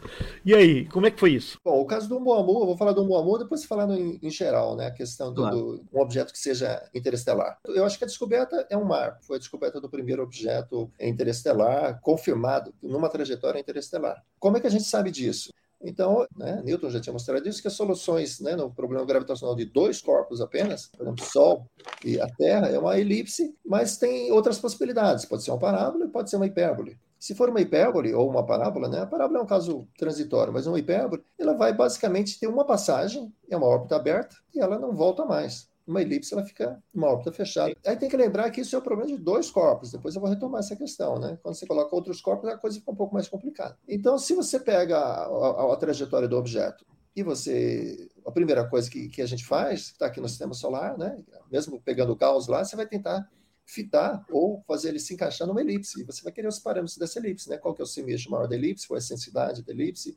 E 0.45 0.55
aí, 0.55 0.87
como 0.87 1.07
é 1.07 1.11
que 1.11 1.21
foi 1.21 1.33
isso? 1.33 1.59
Bom, 1.65 1.81
o 1.81 1.85
caso 1.85 2.09
do 2.09 2.19
Muamu, 2.21 2.61
eu 2.61 2.67
vou 2.67 2.76
falar 2.76 2.93
do 2.93 3.05
Muamu, 3.05 3.38
depois 3.38 3.65
falando 3.65 3.95
em, 3.95 4.19
em 4.23 4.31
geral, 4.31 4.76
né? 4.76 4.87
A 4.87 4.91
questão 4.91 5.33
do, 5.33 5.43
claro. 5.43 5.57
do, 5.57 5.85
um 5.93 6.00
objeto 6.00 6.33
que 6.33 6.38
seja 6.38 6.83
interestelar. 6.95 7.59
Eu 7.65 7.85
acho 7.87 7.99
que 7.99 8.05
a 8.05 8.07
descoberta 8.07 8.66
é 8.69 8.76
um 8.76 8.85
mar. 8.85 9.19
Foi 9.23 9.37
a 9.37 9.38
descoberta 9.38 9.81
do 9.81 9.88
primeiro 9.88 10.23
objeto 10.23 10.90
interestelar 11.00 12.00
confirmado 12.00 12.75
numa 12.83 13.09
trajetória 13.09 13.61
interestelar. 13.61 14.25
Como 14.38 14.57
é 14.57 14.61
que 14.61 14.66
a 14.66 14.71
gente 14.71 14.85
sabe 14.85 15.11
disso? 15.11 15.50
Então, 15.81 16.26
né, 16.37 16.62
Newton 16.64 16.90
já 16.90 17.00
tinha 17.00 17.12
mostrado 17.12 17.47
isso, 17.49 17.61
que 17.61 17.69
as 17.69 17.75
soluções 17.75 18.40
né, 18.40 18.57
no 18.57 18.71
problema 18.71 19.05
gravitacional 19.05 19.55
de 19.55 19.66
dois 19.66 20.00
corpos 20.00 20.40
apenas, 20.40 20.87
por 20.88 21.02
exemplo, 21.02 21.25
Sol 21.25 21.66
e 22.05 22.21
a 22.21 22.26
Terra, 22.26 22.69
é 22.69 22.78
uma 22.78 22.99
elipse, 22.99 23.55
mas 23.64 23.97
tem 23.97 24.33
outras 24.33 24.59
possibilidades. 24.59 25.25
Pode 25.25 25.43
ser 25.43 25.50
uma 25.50 25.59
parábola 25.59 26.07
e 26.07 26.09
pode 26.09 26.31
ser 26.31 26.37
uma 26.37 26.47
hipérbole. 26.47 26.99
Se 27.19 27.35
for 27.35 27.49
uma 27.49 27.61
hipérbole 27.61 28.14
ou 28.14 28.28
uma 28.28 28.45
parábola, 28.45 28.88
né, 28.88 29.00
a 29.00 29.07
parábola 29.07 29.40
é 29.40 29.43
um 29.43 29.47
caso 29.47 29.87
transitório, 29.99 30.52
mas 30.52 30.66
uma 30.66 30.78
hipérbole, 30.78 31.23
ela 31.38 31.55
vai 31.55 31.73
basicamente 31.73 32.38
ter 32.38 32.47
uma 32.47 32.64
passagem, 32.64 33.33
é 33.50 33.57
uma 33.57 33.66
órbita 33.66 33.97
aberta, 33.97 34.37
e 34.55 34.61
ela 34.61 34.78
não 34.78 34.95
volta 34.95 35.25
mais 35.25 35.69
uma 35.87 36.02
elipse 36.02 36.35
ela 36.35 36.45
fica 36.45 36.83
uma 36.93 37.09
órbita 37.09 37.33
fechada. 37.33 37.75
Aí 37.87 37.97
tem 37.97 38.09
que 38.09 38.16
lembrar 38.16 38.50
que 38.50 38.61
isso 38.61 38.75
é 38.75 38.78
o 38.78 38.83
problema 38.83 39.11
de 39.11 39.16
dois 39.16 39.50
corpos. 39.50 39.93
Depois 39.93 40.14
eu 40.14 40.21
vou 40.21 40.28
retomar 40.28 40.61
essa 40.61 40.75
questão, 40.75 41.19
né? 41.19 41.38
Quando 41.43 41.55
você 41.55 41.66
coloca 41.66 41.95
outros 41.95 42.21
corpos, 42.21 42.49
a 42.49 42.59
coisa 42.59 42.78
fica 42.78 42.90
um 42.90 42.97
pouco 42.97 43.14
mais 43.14 43.28
complicada. 43.28 43.78
Então, 43.88 44.19
se 44.19 44.35
você 44.35 44.59
pega 44.59 44.99
a, 44.99 45.25
a, 45.26 45.73
a 45.73 45.76
trajetória 45.76 46.26
do 46.26 46.37
objeto 46.37 46.85
e 47.14 47.23
você 47.23 48.11
a 48.26 48.33
primeira 48.33 48.69
coisa 48.69 48.90
que, 48.90 49.09
que 49.09 49.23
a 49.23 49.26
gente 49.26 49.45
faz, 49.45 49.87
que 49.87 49.93
está 49.93 50.07
aqui 50.07 50.21
no 50.21 50.28
sistema 50.28 50.55
solar, 50.55 50.99
né? 50.99 51.23
Mesmo 51.50 51.81
pegando 51.81 52.12
o 52.12 52.16
caos 52.16 52.49
lá, 52.49 52.64
você 52.64 52.75
vai 52.75 52.87
tentar 52.87 53.28
fitar 53.64 54.25
ou 54.31 54.62
fazer 54.66 54.90
ele 54.90 55.00
se 55.00 55.14
encaixar 55.14 55.47
numa 55.47 55.61
elipse. 55.61 56.00
E 56.00 56.05
você 56.05 56.23
vai 56.23 56.33
querer 56.33 56.49
os 56.49 56.59
parâmetros 56.59 56.97
dessa 56.97 57.19
elipse, 57.19 57.49
né? 57.49 57.59
Qual 57.59 57.75
que 57.75 57.81
é 57.81 57.85
o 57.85 57.87
semeixo 57.87 58.31
maior 58.31 58.49
da 58.49 58.57
elipse, 58.57 58.88
qual 58.88 58.97
é 58.97 59.00
a 59.00 59.05
excensidade 59.05 59.62
da 59.62 59.73
elipse, 59.73 60.16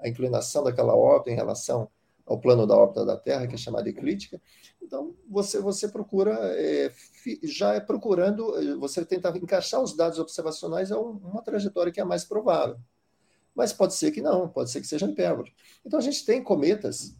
a 0.00 0.08
inclinação 0.08 0.64
daquela 0.64 0.94
órbita 0.94 1.30
em 1.30 1.34
relação 1.34 1.88
ao 2.26 2.40
plano 2.40 2.66
da 2.66 2.76
órbita 2.76 3.04
da 3.04 3.16
Terra, 3.16 3.46
que 3.46 3.54
é 3.54 3.58
chamada 3.58 3.88
eclíptica. 3.88 4.40
Então, 4.82 5.14
você, 5.28 5.60
você 5.60 5.88
procura, 5.88 6.34
é, 6.54 6.92
já 7.42 7.74
é 7.74 7.80
procurando, 7.80 8.78
você 8.78 9.04
tenta 9.04 9.36
encaixar 9.36 9.82
os 9.82 9.96
dados 9.96 10.18
observacionais 10.18 10.90
a 10.90 10.98
uma 10.98 11.42
trajetória 11.42 11.92
que 11.92 12.00
é 12.00 12.04
mais 12.04 12.24
provável. 12.24 12.76
Mas 13.54 13.72
pode 13.72 13.94
ser 13.94 14.10
que 14.10 14.20
não, 14.20 14.48
pode 14.48 14.70
ser 14.70 14.80
que 14.80 14.86
seja 14.86 15.06
hipérbole. 15.06 15.52
Então, 15.84 15.98
a 15.98 16.02
gente 16.02 16.24
tem 16.24 16.42
cometas 16.42 17.16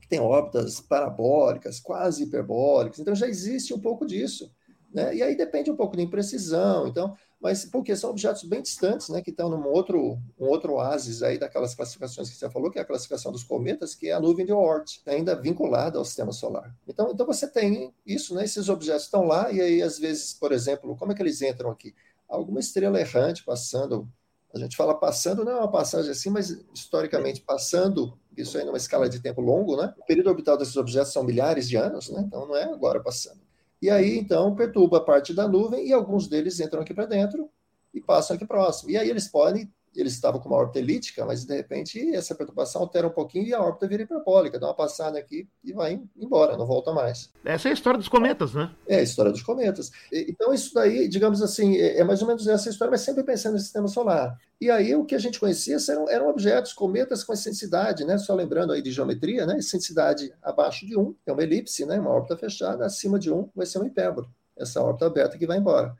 que 0.00 0.08
têm 0.08 0.20
órbitas 0.20 0.80
parabólicas, 0.80 1.80
quase 1.80 2.22
hiperbólicas, 2.22 3.00
então 3.00 3.14
já 3.14 3.26
existe 3.26 3.74
um 3.74 3.80
pouco 3.80 4.06
disso. 4.06 4.52
Né? 4.92 5.16
E 5.16 5.22
aí 5.22 5.36
depende 5.36 5.70
um 5.70 5.76
pouco 5.76 5.96
de 5.96 6.02
imprecisão. 6.02 6.86
Então, 6.86 7.16
mas 7.46 7.64
porque 7.64 7.94
são 7.94 8.10
objetos 8.10 8.42
bem 8.42 8.60
distantes, 8.60 9.08
né, 9.08 9.22
que 9.22 9.30
estão 9.30 9.48
num 9.48 9.68
outro, 9.68 10.18
um 10.36 10.46
outro 10.46 10.72
oásis 10.72 11.22
aí 11.22 11.38
daquelas 11.38 11.76
classificações 11.76 12.28
que 12.28 12.34
você 12.34 12.50
falou, 12.50 12.72
que 12.72 12.78
é 12.80 12.82
a 12.82 12.84
classificação 12.84 13.30
dos 13.30 13.44
cometas, 13.44 13.94
que 13.94 14.08
é 14.08 14.14
a 14.14 14.18
nuvem 14.18 14.44
de 14.44 14.52
Oort, 14.52 15.00
ainda 15.06 15.40
vinculada 15.40 15.96
ao 15.96 16.04
sistema 16.04 16.32
solar. 16.32 16.74
Então, 16.88 17.08
então 17.12 17.24
você 17.24 17.46
tem 17.46 17.94
isso, 18.04 18.34
né, 18.34 18.44
esses 18.44 18.68
objetos 18.68 19.04
estão 19.04 19.28
lá, 19.28 19.52
e 19.52 19.60
aí, 19.60 19.80
às 19.80 19.96
vezes, 19.96 20.34
por 20.34 20.50
exemplo, 20.50 20.96
como 20.96 21.12
é 21.12 21.14
que 21.14 21.22
eles 21.22 21.40
entram 21.40 21.70
aqui? 21.70 21.94
Alguma 22.28 22.58
estrela 22.58 23.00
errante 23.00 23.44
passando, 23.44 24.08
a 24.52 24.58
gente 24.58 24.76
fala 24.76 24.98
passando, 24.98 25.44
não 25.44 25.52
é 25.52 25.56
uma 25.56 25.70
passagem 25.70 26.10
assim, 26.10 26.30
mas 26.30 26.50
historicamente 26.74 27.42
passando, 27.42 28.18
isso 28.36 28.58
aí 28.58 28.64
numa 28.64 28.76
escala 28.76 29.08
de 29.08 29.20
tempo 29.20 29.40
longo, 29.40 29.76
né? 29.76 29.94
O 29.96 30.04
período 30.04 30.30
orbital 30.30 30.58
desses 30.58 30.76
objetos 30.76 31.12
são 31.12 31.22
milhares 31.22 31.68
de 31.68 31.76
anos, 31.76 32.08
né? 32.08 32.24
Então 32.26 32.44
não 32.48 32.56
é 32.56 32.64
agora 32.64 33.00
passando. 33.00 33.45
E 33.86 33.90
aí, 33.90 34.18
então, 34.18 34.52
perturba 34.52 34.96
a 34.96 35.00
parte 35.00 35.32
da 35.32 35.46
nuvem 35.46 35.86
e 35.86 35.92
alguns 35.92 36.26
deles 36.26 36.58
entram 36.58 36.82
aqui 36.82 36.92
para 36.92 37.06
dentro 37.06 37.48
e 37.94 38.00
passam 38.00 38.34
aqui 38.34 38.44
próximo. 38.44 38.90
E 38.90 38.96
aí 38.96 39.08
eles 39.08 39.28
podem, 39.28 39.72
eles 39.96 40.12
estavam 40.12 40.40
com 40.40 40.48
uma 40.48 40.58
órbita 40.58 40.78
elíptica, 40.78 41.24
mas 41.24 41.44
de 41.44 41.54
repente 41.54 42.14
essa 42.14 42.34
perturbação 42.34 42.82
altera 42.82 43.06
um 43.06 43.10
pouquinho 43.10 43.46
e 43.46 43.54
a 43.54 43.60
órbita 43.60 43.88
vira 43.88 44.02
hiperbólica, 44.02 44.58
dá 44.58 44.68
uma 44.68 44.74
passada 44.74 45.18
aqui 45.18 45.48
e 45.64 45.72
vai 45.72 46.00
embora, 46.16 46.56
não 46.56 46.66
volta 46.66 46.92
mais. 46.92 47.30
Essa 47.44 47.68
é 47.68 47.70
a 47.70 47.74
história 47.74 47.98
dos 47.98 48.08
cometas, 48.08 48.54
né? 48.54 48.70
É 48.86 48.96
a 48.96 49.02
história 49.02 49.32
dos 49.32 49.42
cometas. 49.42 49.90
Então, 50.12 50.52
isso 50.52 50.74
daí, 50.74 51.08
digamos 51.08 51.42
assim, 51.42 51.76
é, 51.76 52.00
é 52.00 52.04
mais 52.04 52.20
ou 52.22 52.28
menos 52.28 52.46
essa 52.46 52.68
história, 52.68 52.90
mas 52.90 53.00
sempre 53.00 53.24
pensando 53.24 53.54
no 53.54 53.58
sistema 53.58 53.88
solar. 53.88 54.36
E 54.60 54.70
aí 54.70 54.94
o 54.94 55.04
que 55.04 55.14
a 55.14 55.18
gente 55.18 55.38
conhecia 55.38 55.76
eram, 55.88 56.08
eram 56.08 56.28
objetos, 56.28 56.72
cometas 56.72 57.22
com 57.22 57.32
excensidade, 57.32 58.04
né? 58.04 58.16
Só 58.18 58.34
lembrando 58.34 58.72
aí 58.72 58.80
de 58.80 58.90
geometria, 58.90 59.44
né? 59.44 59.58
Excensidade 59.58 60.32
abaixo 60.42 60.86
de 60.86 60.98
1 60.98 61.14
é 61.26 61.32
uma 61.32 61.42
elipse, 61.42 61.84
né? 61.84 61.98
Uma 62.00 62.10
órbita 62.10 62.36
fechada, 62.36 62.84
acima 62.84 63.18
de 63.18 63.30
1 63.30 63.50
vai 63.54 63.66
ser 63.66 63.78
uma 63.78 63.86
hipérbole, 63.86 64.28
essa 64.56 64.82
órbita 64.82 65.06
aberta 65.06 65.36
que 65.36 65.46
vai 65.46 65.58
embora. 65.58 65.94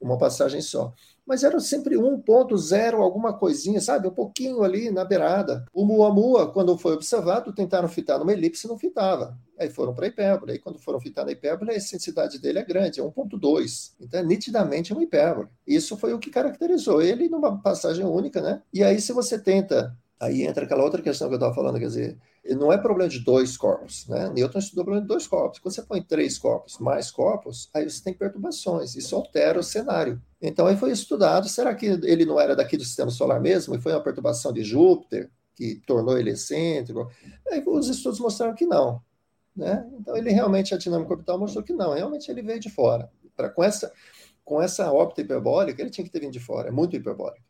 Uma 0.00 0.16
passagem 0.16 0.60
só. 0.60 0.94
Mas 1.28 1.44
era 1.44 1.60
sempre 1.60 1.94
1.0 1.94 2.94
alguma 2.94 3.34
coisinha, 3.34 3.82
sabe? 3.82 4.08
Um 4.08 4.14
pouquinho 4.14 4.62
ali 4.62 4.90
na 4.90 5.04
beirada. 5.04 5.66
O 5.74 5.84
Muamua, 5.84 6.50
quando 6.50 6.78
foi 6.78 6.94
observado, 6.94 7.52
tentaram 7.52 7.86
fitar 7.86 8.18
numa 8.18 8.32
elipse 8.32 8.66
e 8.66 8.70
não 8.70 8.78
fitava. 8.78 9.38
Aí 9.58 9.68
foram 9.68 9.92
para 9.92 10.06
a 10.06 10.08
hipérbole. 10.08 10.52
Aí 10.52 10.58
quando 10.58 10.78
foram 10.78 10.98
fitar 10.98 11.26
na 11.26 11.32
hipérbole, 11.32 11.72
a 11.72 11.76
excensidade 11.76 12.38
dele 12.38 12.60
é 12.60 12.64
grande, 12.64 12.98
é 12.98 13.02
1.2. 13.02 13.92
Então, 14.00 14.20
é 14.20 14.22
nitidamente 14.22 14.94
uma 14.94 15.02
hipérbole. 15.02 15.48
Isso 15.66 15.98
foi 15.98 16.14
o 16.14 16.18
que 16.18 16.30
caracterizou 16.30 17.02
ele 17.02 17.28
numa 17.28 17.60
passagem 17.60 18.06
única, 18.06 18.40
né? 18.40 18.62
E 18.72 18.82
aí, 18.82 18.98
se 18.98 19.12
você 19.12 19.38
tenta 19.38 19.94
Aí 20.20 20.42
entra 20.42 20.64
aquela 20.64 20.82
outra 20.82 21.00
questão 21.00 21.28
que 21.28 21.34
eu 21.34 21.38
estava 21.38 21.54
falando, 21.54 21.78
quer 21.78 21.86
dizer, 21.86 22.18
não 22.56 22.72
é 22.72 22.78
problema 22.78 23.08
de 23.08 23.20
dois 23.20 23.56
corpos, 23.56 24.06
né? 24.08 24.28
Newton 24.30 24.58
estudou 24.58 24.82
o 24.82 24.84
problema 24.86 25.02
de 25.02 25.08
dois 25.08 25.28
corpos. 25.28 25.60
Quando 25.60 25.74
você 25.74 25.82
põe 25.82 26.02
três 26.02 26.36
corpos, 26.38 26.78
mais 26.78 27.10
corpos, 27.10 27.70
aí 27.72 27.88
você 27.88 28.02
tem 28.02 28.12
perturbações, 28.12 28.96
isso 28.96 29.14
altera 29.14 29.60
o 29.60 29.62
cenário. 29.62 30.20
Então 30.40 30.66
aí 30.66 30.76
foi 30.76 30.92
estudado, 30.92 31.48
será 31.48 31.74
que 31.74 31.86
ele 31.86 32.24
não 32.24 32.40
era 32.40 32.54
daqui 32.54 32.76
do 32.76 32.84
sistema 32.84 33.10
solar 33.10 33.40
mesmo 33.40 33.74
e 33.74 33.80
foi 33.80 33.92
uma 33.92 34.02
perturbação 34.02 34.52
de 34.52 34.62
Júpiter 34.62 35.30
que 35.54 35.82
tornou 35.86 36.16
ele 36.16 36.30
excêntrico? 36.30 37.10
Aí 37.50 37.62
os 37.66 37.88
estudos 37.88 38.20
mostraram 38.20 38.54
que 38.54 38.64
não. 38.64 39.02
Né? 39.58 39.84
Então, 39.98 40.16
ele 40.16 40.30
realmente, 40.30 40.72
a 40.72 40.78
dinâmica 40.78 41.10
orbital 41.10 41.36
mostrou 41.36 41.64
que 41.64 41.72
não, 41.72 41.92
realmente 41.92 42.30
ele 42.30 42.42
veio 42.42 42.60
de 42.60 42.70
fora. 42.70 43.10
Pra, 43.36 43.48
com, 43.48 43.64
essa, 43.64 43.92
com 44.44 44.62
essa 44.62 44.92
órbita 44.92 45.20
hiperbólica, 45.20 45.82
ele 45.82 45.90
tinha 45.90 46.04
que 46.04 46.10
ter 46.10 46.20
vindo 46.20 46.32
de 46.32 46.38
fora, 46.38 46.68
é 46.68 46.70
muito 46.70 46.94
hiperbólico. 46.94 47.44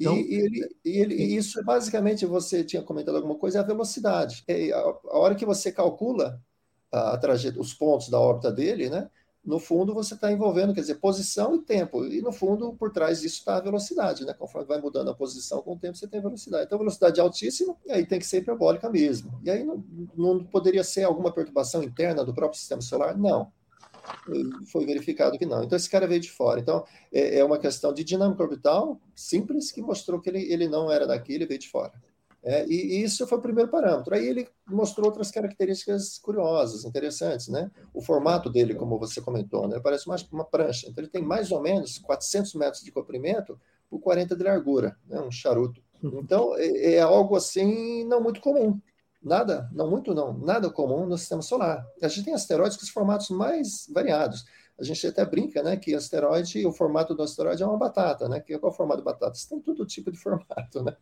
Então, 0.00 0.16
e, 0.16 0.34
ele, 0.34 0.68
e, 0.84 0.90
ele, 0.98 1.14
e 1.14 1.36
isso 1.36 1.62
basicamente, 1.62 2.24
você 2.24 2.64
tinha 2.64 2.82
comentado 2.82 3.16
alguma 3.16 3.36
coisa, 3.36 3.58
é 3.58 3.60
a 3.60 3.64
velocidade. 3.64 4.42
É, 4.48 4.72
a, 4.72 4.78
a 4.78 5.18
hora 5.18 5.34
que 5.34 5.44
você 5.44 5.70
calcula 5.70 6.40
a, 6.90 7.16
a 7.16 7.34
os 7.58 7.74
pontos 7.74 8.08
da 8.08 8.18
órbita 8.18 8.50
dele, 8.50 8.88
né? 8.88 9.10
No 9.46 9.60
fundo 9.60 9.94
você 9.94 10.14
está 10.14 10.32
envolvendo, 10.32 10.74
quer 10.74 10.80
dizer, 10.80 10.96
posição 10.96 11.54
e 11.54 11.60
tempo. 11.60 12.04
E 12.04 12.20
no 12.20 12.32
fundo, 12.32 12.72
por 12.72 12.90
trás 12.90 13.20
disso 13.20 13.38
está 13.38 13.56
a 13.56 13.60
velocidade, 13.60 14.24
né? 14.24 14.34
Conforme 14.34 14.66
vai 14.66 14.80
mudando 14.80 15.08
a 15.08 15.14
posição 15.14 15.62
com 15.62 15.74
o 15.74 15.78
tempo, 15.78 15.96
você 15.96 16.08
tem 16.08 16.20
velocidade. 16.20 16.64
Então, 16.66 16.76
velocidade 16.76 17.20
altíssima, 17.20 17.76
e 17.86 17.92
aí 17.92 18.04
tem 18.04 18.18
que 18.18 18.26
ser 18.26 18.38
hiperbólica 18.38 18.90
mesmo. 18.90 19.40
E 19.44 19.50
aí 19.50 19.62
não, 19.62 19.84
não 20.16 20.44
poderia 20.44 20.82
ser 20.82 21.04
alguma 21.04 21.30
perturbação 21.30 21.82
interna 21.82 22.24
do 22.24 22.34
próprio 22.34 22.58
sistema 22.58 22.82
solar? 22.82 23.16
Não. 23.16 23.52
Foi 24.66 24.84
verificado 24.84 25.38
que 25.38 25.46
não. 25.46 25.62
Então, 25.62 25.76
esse 25.76 25.88
cara 25.88 26.08
veio 26.08 26.20
de 26.20 26.30
fora. 26.30 26.58
Então, 26.58 26.84
é, 27.12 27.38
é 27.38 27.44
uma 27.44 27.58
questão 27.58 27.92
de 27.92 28.02
dinâmica 28.02 28.42
orbital 28.42 29.00
simples 29.14 29.70
que 29.70 29.80
mostrou 29.80 30.20
que 30.20 30.28
ele, 30.28 30.42
ele 30.52 30.68
não 30.68 30.90
era 30.90 31.06
daqui, 31.06 31.34
ele 31.34 31.46
veio 31.46 31.60
de 31.60 31.68
fora. 31.68 31.92
É, 32.46 32.64
e, 32.68 33.02
isso 33.02 33.26
foi 33.26 33.38
o 33.38 33.42
primeiro 33.42 33.68
parâmetro. 33.68 34.14
Aí 34.14 34.24
ele 34.24 34.48
mostrou 34.68 35.06
outras 35.06 35.32
características 35.32 36.16
curiosas, 36.16 36.84
interessantes, 36.84 37.48
né? 37.48 37.68
O 37.92 38.00
formato 38.00 38.48
dele, 38.48 38.72
como 38.72 39.00
você 39.00 39.20
comentou, 39.20 39.66
né? 39.66 39.80
Parece 39.82 40.06
uma, 40.06 40.14
uma 40.30 40.44
prancha. 40.44 40.86
Então 40.88 41.02
ele 41.02 41.10
tem 41.10 41.22
mais 41.22 41.50
ou 41.50 41.60
menos 41.60 41.98
400 41.98 42.54
metros 42.54 42.84
de 42.84 42.92
comprimento 42.92 43.58
por 43.90 43.98
40 43.98 44.36
de 44.36 44.44
largura, 44.44 44.96
né? 45.08 45.20
Um 45.20 45.30
charuto. 45.30 45.82
Uhum. 46.00 46.20
Então 46.22 46.56
é, 46.56 46.94
é 46.94 47.00
algo 47.00 47.34
assim 47.34 48.04
não 48.04 48.22
muito 48.22 48.40
comum. 48.40 48.80
Nada, 49.20 49.68
não 49.72 49.90
muito 49.90 50.14
não, 50.14 50.38
nada 50.38 50.70
comum 50.70 51.04
no 51.04 51.18
sistema 51.18 51.42
solar. 51.42 51.84
A 52.00 52.06
gente 52.06 52.26
tem 52.26 52.34
asteroides 52.34 52.76
com 52.76 52.84
os 52.84 52.90
formatos 52.90 53.28
mais 53.28 53.90
variados 53.92 54.44
a 54.78 54.84
gente 54.84 55.06
até 55.06 55.24
brinca, 55.24 55.62
né, 55.62 55.76
que 55.76 55.94
asteroide, 55.94 56.66
o 56.66 56.72
formato 56.72 57.14
do 57.14 57.22
asteroide 57.22 57.62
é 57.62 57.66
uma 57.66 57.78
batata, 57.78 58.28
né? 58.28 58.40
Que 58.40 58.58
qual 58.58 58.70
é 58.70 58.74
o 58.74 58.76
formato 58.76 59.00
de 59.00 59.04
batata? 59.04 59.38
Tem 59.48 59.58
todo 59.58 59.86
tipo 59.86 60.12
de 60.12 60.18
formato, 60.20 60.82
né? 60.82 60.94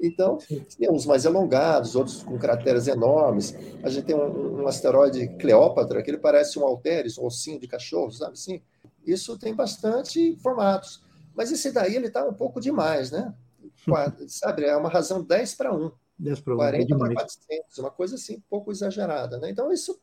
Então, 0.00 0.38
tem 0.78 0.90
uns 0.90 1.06
mais 1.06 1.26
alongados, 1.26 1.96
outros 1.96 2.22
com 2.22 2.38
crateras 2.38 2.86
enormes. 2.86 3.54
A 3.82 3.88
gente 3.88 4.04
tem 4.04 4.14
um, 4.14 4.62
um 4.62 4.66
asteroide 4.68 5.28
Cleópatra, 5.38 6.02
que 6.02 6.10
ele 6.10 6.18
parece 6.18 6.58
um 6.58 6.64
Alteres, 6.64 7.18
um 7.18 7.24
ossinho 7.24 7.58
de 7.58 7.66
cachorro, 7.66 8.12
sabe 8.12 8.34
assim? 8.34 8.62
Isso 9.04 9.38
tem 9.38 9.54
bastante 9.54 10.36
formatos. 10.36 11.02
Mas 11.34 11.50
esse 11.50 11.72
daí, 11.72 11.96
ele 11.96 12.06
está 12.06 12.24
um 12.24 12.34
pouco 12.34 12.60
demais, 12.60 13.10
né? 13.10 13.34
Sabe, 14.28 14.64
é 14.64 14.76
uma 14.76 14.88
razão 14.88 15.22
10 15.22 15.54
para 15.54 15.74
1. 15.74 15.90
10 16.18 16.40
para 16.40 16.54
1. 16.54 16.56
40 16.56 16.98
para 16.98 17.14
400, 17.14 17.78
uma 17.78 17.90
coisa 17.90 18.14
assim, 18.14 18.36
um 18.36 18.42
pouco 18.48 18.70
exagerada, 18.70 19.38
né? 19.38 19.50
Então, 19.50 19.70
isso 19.72 20.00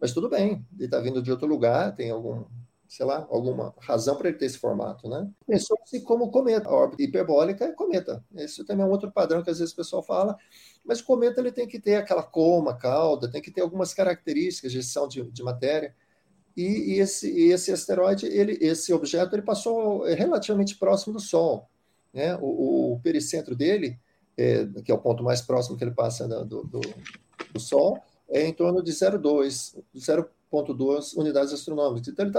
Mas 0.00 0.12
tudo 0.12 0.28
bem, 0.28 0.64
ele 0.74 0.84
está 0.84 1.00
vindo 1.00 1.22
de 1.22 1.30
outro 1.30 1.46
lugar, 1.46 1.94
tem 1.94 2.10
algum, 2.10 2.44
sei 2.88 3.06
lá, 3.06 3.26
alguma 3.30 3.74
razão 3.80 4.16
para 4.16 4.28
ele 4.28 4.38
ter 4.38 4.46
esse 4.46 4.58
formato, 4.58 5.08
né? 5.08 5.28
Pensou-se 5.46 6.00
como 6.02 6.30
cometa, 6.30 6.68
a 6.68 6.72
órbita 6.72 7.02
hiperbólica 7.02 7.64
é 7.64 7.72
cometa. 7.72 8.24
Esse 8.34 8.64
também 8.64 8.84
é 8.84 8.88
um 8.88 8.92
outro 8.92 9.10
padrão 9.10 9.42
que 9.42 9.50
às 9.50 9.58
vezes 9.58 9.72
o 9.72 9.76
pessoal 9.76 10.02
fala, 10.02 10.36
mas 10.84 11.00
o 11.00 11.04
cometa 11.04 11.40
ele 11.40 11.50
tem 11.50 11.66
que 11.66 11.80
ter 11.80 11.96
aquela 11.96 12.22
coma, 12.22 12.76
cauda, 12.76 13.30
tem 13.30 13.40
que 13.40 13.50
ter 13.50 13.62
algumas 13.62 13.94
características 13.94 14.70
de 14.70 14.80
gestão 14.80 15.08
de, 15.08 15.22
de 15.30 15.42
matéria. 15.42 15.94
E, 16.56 16.94
e, 16.94 17.00
esse, 17.00 17.30
e 17.30 17.52
esse 17.52 17.70
asteroide, 17.70 18.26
ele, 18.26 18.56
esse 18.60 18.92
objeto, 18.92 19.34
ele 19.34 19.42
passou 19.42 20.04
relativamente 20.04 20.76
próximo 20.76 21.14
do 21.14 21.20
Sol. 21.20 21.68
Né? 22.14 22.34
O, 22.40 22.94
o 22.94 23.00
pericentro 23.00 23.54
dele, 23.54 23.98
é, 24.38 24.66
que 24.82 24.90
é 24.90 24.94
o 24.94 24.98
ponto 24.98 25.22
mais 25.22 25.42
próximo 25.42 25.76
que 25.76 25.84
ele 25.84 25.90
passa 25.90 26.26
do, 26.26 26.64
do, 26.64 26.80
do 27.52 27.60
Sol, 27.60 27.98
é 28.28 28.46
em 28.46 28.52
torno 28.52 28.82
de 28.82 28.92
0,2, 28.92 29.76
0,2 29.96 31.16
unidades 31.16 31.52
astronômicas. 31.52 32.08
Então, 32.08 32.24
ele, 32.24 32.34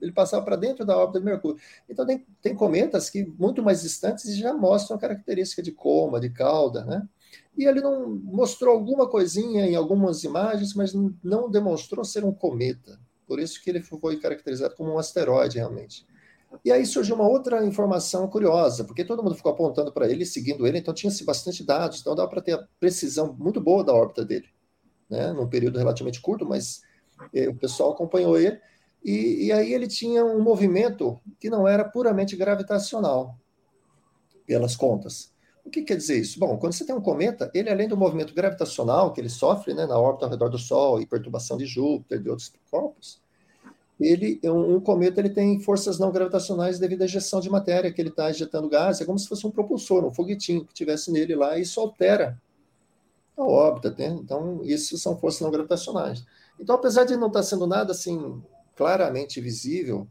ele 0.00 0.12
passava 0.12 0.44
para 0.44 0.56
dentro 0.56 0.84
da 0.84 0.96
órbita 0.96 1.20
de 1.20 1.24
Mercúrio. 1.24 1.60
Então, 1.88 2.06
tem, 2.06 2.26
tem 2.42 2.54
cometas 2.54 3.08
que, 3.10 3.24
muito 3.38 3.62
mais 3.62 3.82
distantes, 3.82 4.36
já 4.36 4.52
mostram 4.54 4.96
a 4.96 5.00
característica 5.00 5.62
de 5.62 5.72
coma, 5.72 6.20
de 6.20 6.30
cauda, 6.30 6.84
né? 6.84 7.08
E 7.56 7.64
ele 7.64 7.80
não 7.80 8.08
mostrou 8.08 8.74
alguma 8.74 9.08
coisinha 9.08 9.66
em 9.66 9.76
algumas 9.76 10.24
imagens, 10.24 10.74
mas 10.74 10.92
não 11.22 11.50
demonstrou 11.50 12.04
ser 12.04 12.24
um 12.24 12.32
cometa. 12.32 12.98
Por 13.26 13.38
isso 13.38 13.62
que 13.62 13.70
ele 13.70 13.82
foi 13.82 14.18
caracterizado 14.18 14.74
como 14.74 14.92
um 14.92 14.98
asteroide, 14.98 15.58
realmente. 15.58 16.06
E 16.64 16.72
aí 16.72 16.84
surgiu 16.84 17.14
uma 17.14 17.28
outra 17.28 17.64
informação 17.64 18.26
curiosa, 18.28 18.82
porque 18.84 19.04
todo 19.04 19.22
mundo 19.22 19.36
ficou 19.36 19.52
apontando 19.52 19.92
para 19.92 20.08
ele, 20.10 20.26
seguindo 20.26 20.66
ele, 20.66 20.78
então 20.78 20.92
tinha-se 20.92 21.24
bastante 21.24 21.64
dados, 21.64 22.00
então 22.00 22.14
dava 22.14 22.28
para 22.28 22.42
ter 22.42 22.54
a 22.54 22.66
precisão 22.80 23.32
muito 23.38 23.60
boa 23.60 23.84
da 23.84 23.94
órbita 23.94 24.24
dele, 24.24 24.48
né? 25.10 25.32
num 25.32 25.48
período 25.48 25.78
relativamente 25.78 26.20
curto, 26.20 26.46
mas 26.46 26.82
eh, 27.34 27.48
o 27.48 27.54
pessoal 27.54 27.92
acompanhou 27.92 28.38
ele, 28.38 28.58
e, 29.04 29.46
e, 29.46 29.52
aí 29.52 29.72
ele 29.72 29.88
tinha 29.88 30.24
um 30.24 30.40
movimento 30.42 31.18
que 31.38 31.48
não 31.48 31.66
era 31.66 31.84
puramente 31.84 32.36
gravitacional, 32.36 33.38
pelas 34.46 34.76
contas. 34.76 35.32
O 35.64 35.70
que 35.70 35.82
quer 35.82 35.96
dizer 35.96 36.18
isso? 36.18 36.38
Bom, 36.38 36.58
quando 36.58 36.72
você 36.72 36.84
tem 36.84 36.94
um 36.94 37.00
cometa, 37.00 37.50
ele 37.54 37.70
além 37.70 37.88
do 37.88 37.96
movimento 37.96 38.34
gravitacional 38.34 39.12
que 39.12 39.20
ele 39.20 39.28
sofre 39.28 39.72
né, 39.72 39.86
na 39.86 39.98
órbita 39.98 40.26
ao 40.26 40.30
redor 40.30 40.48
do 40.48 40.58
Sol 40.58 41.00
e 41.00 41.06
perturbação 41.06 41.56
de 41.56 41.66
Júpiter 41.66 42.18
e 42.18 42.22
de 42.22 42.28
outros 42.28 42.52
corpos, 42.70 43.20
ele 43.98 44.40
um, 44.44 44.76
um, 44.76 44.80
cometa 44.80 45.20
ele 45.20 45.30
tem 45.30 45.60
forças 45.60 45.98
não 45.98 46.10
gravitacionais 46.10 46.78
devido 46.78 47.02
à 47.02 47.04
ejeção 47.04 47.40
de 47.40 47.50
matéria 47.50 47.92
que 47.92 48.00
ele 48.00 48.08
está 48.08 48.30
injetando 48.30 48.68
gás, 48.68 49.00
é 49.00 49.04
como 49.04 49.18
se 49.18 49.28
fosse 49.28 49.46
um 49.46 49.50
propulsor, 49.50 50.04
um 50.04 50.10
foguetinho 50.10 50.64
que 50.64 50.72
tivesse 50.72 51.12
nele 51.12 51.34
lá 51.34 51.58
e 51.58 51.62
isso 51.62 51.80
altera 51.80 52.40
a 53.42 53.46
órbita, 53.46 53.94
né? 53.98 54.18
então 54.22 54.60
isso 54.64 54.96
são 54.98 55.18
forças 55.18 55.40
não 55.40 55.50
gravitacionais. 55.50 56.24
Então, 56.58 56.74
apesar 56.74 57.04
de 57.04 57.16
não 57.16 57.28
estar 57.28 57.40
tá 57.40 57.44
sendo 57.44 57.66
nada 57.66 57.92
assim 57.92 58.42
claramente 58.76 59.40
visível 59.40 60.06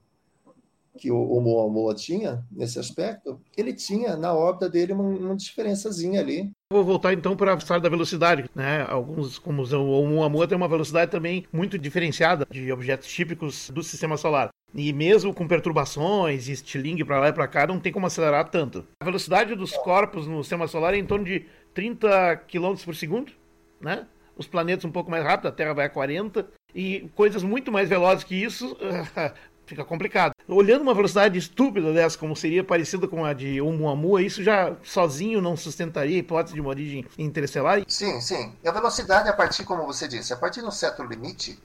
que 0.98 1.10
o, 1.12 1.18
o 1.18 1.94
tinha 1.94 2.44
nesse 2.52 2.78
aspecto, 2.78 3.40
ele 3.56 3.74
tinha 3.74 4.18
na 4.18 4.34
órbita 4.34 4.70
dele 4.70 4.92
uma, 4.92 5.04
uma 5.04 5.36
diferençazinha 5.36 6.20
ali. 6.20 6.52
Vou 6.72 6.84
voltar 6.84 7.14
então 7.14 7.36
para 7.36 7.54
a 7.54 7.58
história 7.58 7.82
da 7.82 7.90
velocidade, 7.90 8.50
né? 8.54 8.86
Alguns, 8.88 9.40
como 9.40 9.64
o 9.64 9.88
Oumuamua, 9.88 10.48
tem 10.48 10.58
uma 10.58 10.68
velocidade 10.68 11.10
também 11.10 11.46
muito 11.54 11.80
diferenciada 11.80 12.46
de 12.52 12.72
objetos 12.72 13.08
típicos 13.08 13.70
do 13.70 13.82
Sistema 13.82 14.18
Solar. 14.18 14.50
E 14.74 14.94
mesmo 14.94 15.34
com 15.34 15.48
perturbações 15.48 16.48
e 16.48 16.52
estilingue 16.52 17.04
para 17.04 17.20
lá 17.20 17.30
e 17.30 17.34
para 17.34 17.48
cá, 17.48 17.66
não 17.66 17.80
tem 17.80 17.92
como 17.92 18.06
acelerar 18.06 18.50
tanto. 18.52 18.86
A 19.02 19.06
velocidade 19.06 19.56
dos 19.56 19.72
corpos 19.72 20.28
no 20.28 20.44
Sistema 20.44 20.68
Solar 20.68 20.94
é 20.94 20.98
em 20.98 21.06
torno 21.06 21.26
de 21.26 21.48
30 21.80 22.36
km 22.46 22.76
por 22.84 22.94
segundo, 22.94 23.32
né? 23.80 24.06
Os 24.36 24.46
planetas 24.46 24.84
um 24.84 24.92
pouco 24.92 25.10
mais 25.10 25.24
rápido, 25.24 25.48
a 25.48 25.52
Terra 25.52 25.74
vai 25.74 25.86
a 25.86 25.90
40, 25.90 26.46
e 26.76 27.10
coisas 27.16 27.42
muito 27.42 27.72
mais 27.72 27.88
velozes 27.88 28.26
que 28.26 28.36
isso 28.36 28.78
fica 29.66 29.86
complicado. 29.86 30.34
Olhando 30.46 30.82
uma 30.82 30.94
velocidade 30.94 31.40
estúpida 31.40 31.94
dessa, 31.94 32.18
como 32.18 32.36
seria 32.36 32.66
parecida 32.66 33.08
com 33.08 33.24
a 33.24 33.32
de 33.32 33.62
Oumuamua, 33.62 34.22
isso 34.22 34.44
já 34.44 34.76
sozinho 34.84 35.42
não 35.42 35.56
sustentaria 35.56 36.18
a 36.18 36.20
hipótese 36.20 36.54
de 36.54 36.60
uma 36.60 36.70
origem 36.70 37.06
interestelar? 37.18 37.82
Sim, 37.88 38.20
sim. 38.20 38.54
E 38.62 38.68
a 38.68 38.74
velocidade, 38.74 39.30
a 39.30 39.34
partir, 39.34 39.64
como 39.64 39.86
você 39.86 40.06
disse, 40.06 40.34
a 40.34 40.38
partir 40.38 40.60
de 40.60 40.68
um 40.68 40.72
certo 40.72 41.02
limite, 41.02 41.58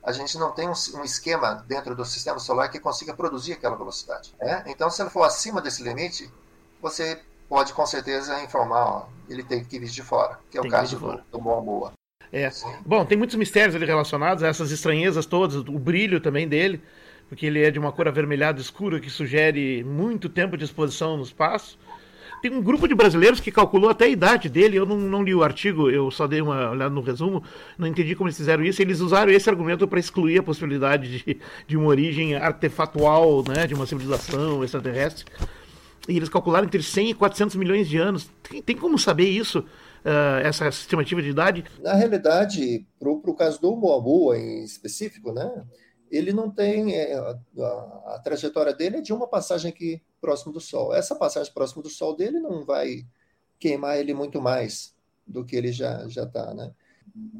a 0.00 0.12
gente 0.12 0.38
não 0.38 0.52
tem 0.52 0.68
um, 0.68 1.02
esquema 1.02 1.64
dentro 1.66 1.96
do 1.96 2.04
sistema 2.04 2.38
solar 2.38 2.70
que 2.70 2.78
consiga 2.78 3.12
produzir 3.12 3.54
aquela 3.54 3.74
velocidade. 3.74 4.32
Né? 4.38 4.62
Então, 4.68 4.88
se 4.90 5.02
ele 5.02 5.10
for 5.10 5.24
acima 5.24 5.60
desse 5.60 5.82
limite, 5.82 6.30
você 6.80 7.20
pode 7.48 7.72
com 7.72 7.84
certeza 7.84 8.40
informar, 8.42 9.08
ele 9.28 9.42
tem 9.42 9.64
que 9.64 9.78
vir 9.78 9.88
de 9.88 10.02
fora, 10.02 10.38
que 10.50 10.58
é 10.58 10.60
tem 10.60 10.68
o 10.68 10.72
caso 10.72 10.98
do, 10.98 11.20
do 11.32 11.40
Moamua. 11.40 11.92
É. 12.32 12.50
Bom, 12.84 13.04
tem 13.04 13.16
muitos 13.16 13.36
mistérios 13.36 13.74
ali 13.76 13.84
relacionados 13.84 14.42
a 14.42 14.48
essas 14.48 14.70
estranhezas 14.70 15.26
todas, 15.26 15.56
o 15.56 15.78
brilho 15.78 16.20
também 16.20 16.48
dele 16.48 16.82
porque 17.28 17.46
ele 17.46 17.62
é 17.62 17.70
de 17.70 17.78
uma 17.78 17.92
cor 17.92 18.08
avermelhada 18.08 18.60
escura 18.60 19.00
que 19.00 19.10
sugere 19.10 19.82
muito 19.84 20.28
tempo 20.28 20.56
de 20.56 20.64
exposição 20.64 21.16
no 21.16 21.22
espaço. 21.22 21.78
Tem 22.42 22.52
um 22.52 22.62
grupo 22.62 22.86
de 22.86 22.94
brasileiros 22.94 23.40
que 23.40 23.50
calculou 23.50 23.88
até 23.88 24.04
a 24.04 24.08
idade 24.08 24.48
dele. 24.48 24.76
Eu 24.76 24.86
não, 24.86 24.96
não 24.96 25.22
li 25.22 25.34
o 25.34 25.42
artigo, 25.42 25.90
eu 25.90 26.10
só 26.10 26.26
dei 26.26 26.40
uma 26.40 26.70
olhada 26.70 26.94
no 26.94 27.00
resumo, 27.00 27.42
não 27.78 27.86
entendi 27.86 28.14
como 28.14 28.28
eles 28.28 28.36
fizeram 28.36 28.62
isso. 28.62 28.80
Eles 28.80 29.00
usaram 29.00 29.32
esse 29.32 29.48
argumento 29.48 29.88
para 29.88 29.98
excluir 29.98 30.38
a 30.38 30.42
possibilidade 30.42 31.18
de, 31.18 31.40
de 31.66 31.76
uma 31.76 31.86
origem 31.86 32.36
artefatual, 32.36 33.42
né, 33.48 33.66
de 33.66 33.74
uma 33.74 33.86
civilização 33.86 34.62
extraterrestre. 34.62 35.24
E 36.08 36.16
eles 36.16 36.28
calcularam 36.28 36.66
entre 36.66 36.82
100 36.82 37.10
e 37.10 37.14
400 37.14 37.56
milhões 37.56 37.88
de 37.88 37.98
anos. 37.98 38.30
Tem, 38.48 38.62
tem 38.62 38.76
como 38.76 38.98
saber 38.98 39.28
isso? 39.28 39.60
Uh, 40.04 40.38
essa 40.44 40.68
estimativa 40.68 41.20
de 41.20 41.30
idade? 41.30 41.64
Na 41.80 41.94
realidade, 41.94 42.86
para 42.98 43.10
o 43.10 43.34
caso 43.34 43.60
do 43.60 43.74
Moamua 43.74 44.38
em 44.38 44.62
específico, 44.62 45.32
né? 45.32 45.64
ele 46.10 46.32
não 46.32 46.50
tem. 46.50 46.94
É, 46.94 47.14
a, 47.14 47.38
a, 48.14 48.20
trajetória 48.22 48.72
dele 48.72 48.98
é 48.98 49.00
de 49.00 49.12
uma 49.12 49.26
passagem 49.26 49.70
aqui 49.70 50.02
próximo 50.20 50.52
do 50.52 50.60
Sol. 50.60 50.94
Essa 50.94 51.14
passagem 51.14 51.52
próximo 51.52 51.82
do 51.82 51.90
Sol 51.90 52.14
dele 52.16 52.38
não 52.38 52.64
vai 52.64 53.06
queimar 53.58 53.98
ele 53.98 54.14
muito 54.14 54.40
mais 54.40 54.94
do 55.26 55.44
que 55.44 55.56
ele 55.56 55.72
já 55.72 56.06
já 56.08 56.22
está, 56.24 56.54
né? 56.54 56.72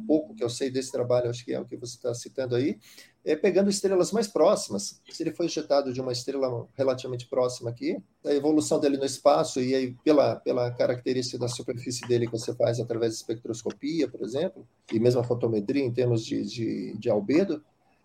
Pouco 0.06 0.34
que 0.34 0.42
eu 0.42 0.48
sei 0.48 0.70
desse 0.70 0.90
trabalho, 0.90 1.28
acho 1.28 1.44
que 1.44 1.52
é 1.52 1.60
o 1.60 1.64
que 1.64 1.76
você 1.76 1.96
está 1.96 2.14
citando 2.14 2.54
aí, 2.54 2.78
é 3.26 3.34
pegando 3.34 3.68
estrelas 3.68 4.12
mais 4.12 4.28
próximas. 4.28 5.00
Se 5.10 5.22
ele 5.22 5.32
foi 5.32 5.46
injetado 5.46 5.92
de 5.92 6.00
uma 6.00 6.12
estrela 6.12 6.66
relativamente 6.74 7.26
próxima 7.26 7.70
aqui, 7.70 7.98
a 8.24 8.32
evolução 8.32 8.78
dele 8.78 8.96
no 8.96 9.04
espaço 9.04 9.60
e 9.60 9.74
aí 9.74 9.96
pela, 10.04 10.36
pela 10.36 10.70
característica 10.70 11.36
da 11.36 11.48
superfície 11.48 12.06
dele 12.06 12.26
que 12.26 12.32
você 12.32 12.54
faz 12.54 12.78
através 12.78 13.12
de 13.12 13.18
espectroscopia, 13.18 14.06
por 14.06 14.22
exemplo, 14.22 14.66
e 14.92 15.00
mesmo 15.00 15.20
a 15.20 15.24
fotometria 15.24 15.84
em 15.84 15.92
termos 15.92 16.24
de, 16.24 16.42
de, 16.44 16.96
de 16.96 17.10
albedo, 17.10 17.62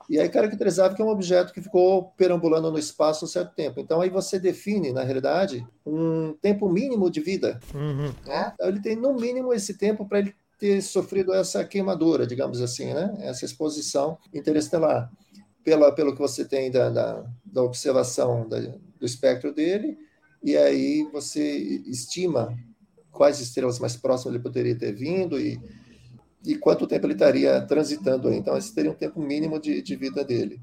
e 0.10 0.20
aí 0.20 0.28
caracterizava 0.28 0.96
que 0.96 1.02
é 1.02 1.06
um 1.06 1.10
objeto 1.10 1.54
que 1.54 1.62
ficou 1.62 2.12
perambulando 2.18 2.72
no 2.72 2.80
espaço 2.80 3.24
um 3.24 3.28
certo 3.28 3.54
tempo. 3.54 3.80
Então 3.80 4.02
aí 4.02 4.10
você 4.10 4.40
define, 4.40 4.92
na 4.92 5.04
realidade, 5.04 5.66
um 5.86 6.34
tempo 6.42 6.68
mínimo 6.68 7.10
de 7.10 7.22
vida. 7.22 7.60
Uhum. 7.74 8.12
Né? 8.26 8.52
Então 8.56 8.68
ele 8.68 8.82
tem 8.82 8.96
no 8.96 9.14
mínimo 9.14 9.54
esse 9.54 9.78
tempo 9.78 10.06
para 10.06 10.20
ele 10.20 10.36
ter 10.62 10.80
sofrido 10.84 11.34
essa 11.34 11.66
queimadura, 11.66 12.28
digamos 12.28 12.62
assim, 12.62 12.94
né? 12.94 13.18
essa 13.22 13.44
exposição 13.44 14.20
interestelar. 14.32 15.12
Pela, 15.64 15.92
pelo 15.92 16.14
que 16.14 16.20
você 16.20 16.46
tem 16.46 16.72
da, 16.72 16.90
da, 16.90 17.24
da 17.44 17.64
observação 17.64 18.48
da, 18.48 18.60
do 18.60 19.06
espectro 19.06 19.54
dele, 19.54 19.98
e 20.44 20.56
aí 20.58 21.08
você 21.12 21.58
estima 21.86 22.58
quais 23.12 23.40
estrelas 23.40 23.78
mais 23.78 23.96
próximas 23.96 24.34
ele 24.34 24.44
poderia 24.44 24.76
ter 24.76 24.92
vindo 24.92 25.40
e 25.40 25.60
e 26.44 26.56
quanto 26.56 26.88
tempo 26.88 27.06
ele 27.06 27.14
estaria 27.14 27.62
transitando 27.62 28.28
aí. 28.28 28.38
Então, 28.38 28.58
esse 28.58 28.74
teria 28.74 28.92
um 28.92 28.96
tempo 28.96 29.22
mínimo 29.22 29.60
de, 29.60 29.82
de 29.82 29.96
vida 29.96 30.24
dele. 30.24 30.60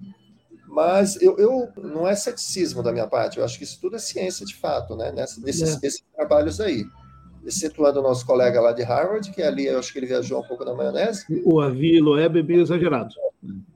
Mas 0.66 1.20
eu, 1.22 1.38
eu, 1.38 1.68
não 1.76 2.06
é 2.06 2.14
ceticismo 2.14 2.82
da 2.82 2.92
minha 2.92 3.06
parte, 3.06 3.38
eu 3.38 3.44
acho 3.44 3.56
que 3.56 3.64
isso 3.64 3.80
tudo 3.80 3.96
é 3.96 3.98
ciência 3.98 4.44
de 4.44 4.54
fato, 4.54 4.96
né? 4.96 5.12
Nessa, 5.12 5.40
nesses, 5.40 5.76
é. 5.76 5.78
nesses 5.80 6.04
trabalhos 6.14 6.60
aí. 6.60 6.84
Excetuando 7.44 8.00
o 8.00 8.02
nosso 8.02 8.26
colega 8.26 8.60
lá 8.60 8.72
de 8.72 8.82
Harvard, 8.82 9.30
que 9.30 9.42
ali 9.42 9.66
eu 9.66 9.78
acho 9.78 9.92
que 9.92 9.98
ele 9.98 10.06
viajou 10.06 10.40
um 10.40 10.46
pouco 10.46 10.64
na 10.64 10.74
maionese. 10.74 11.24
O 11.44 11.60
Avilo 11.60 12.18
é 12.18 12.28
bebê 12.28 12.54
exagerado. 12.60 13.14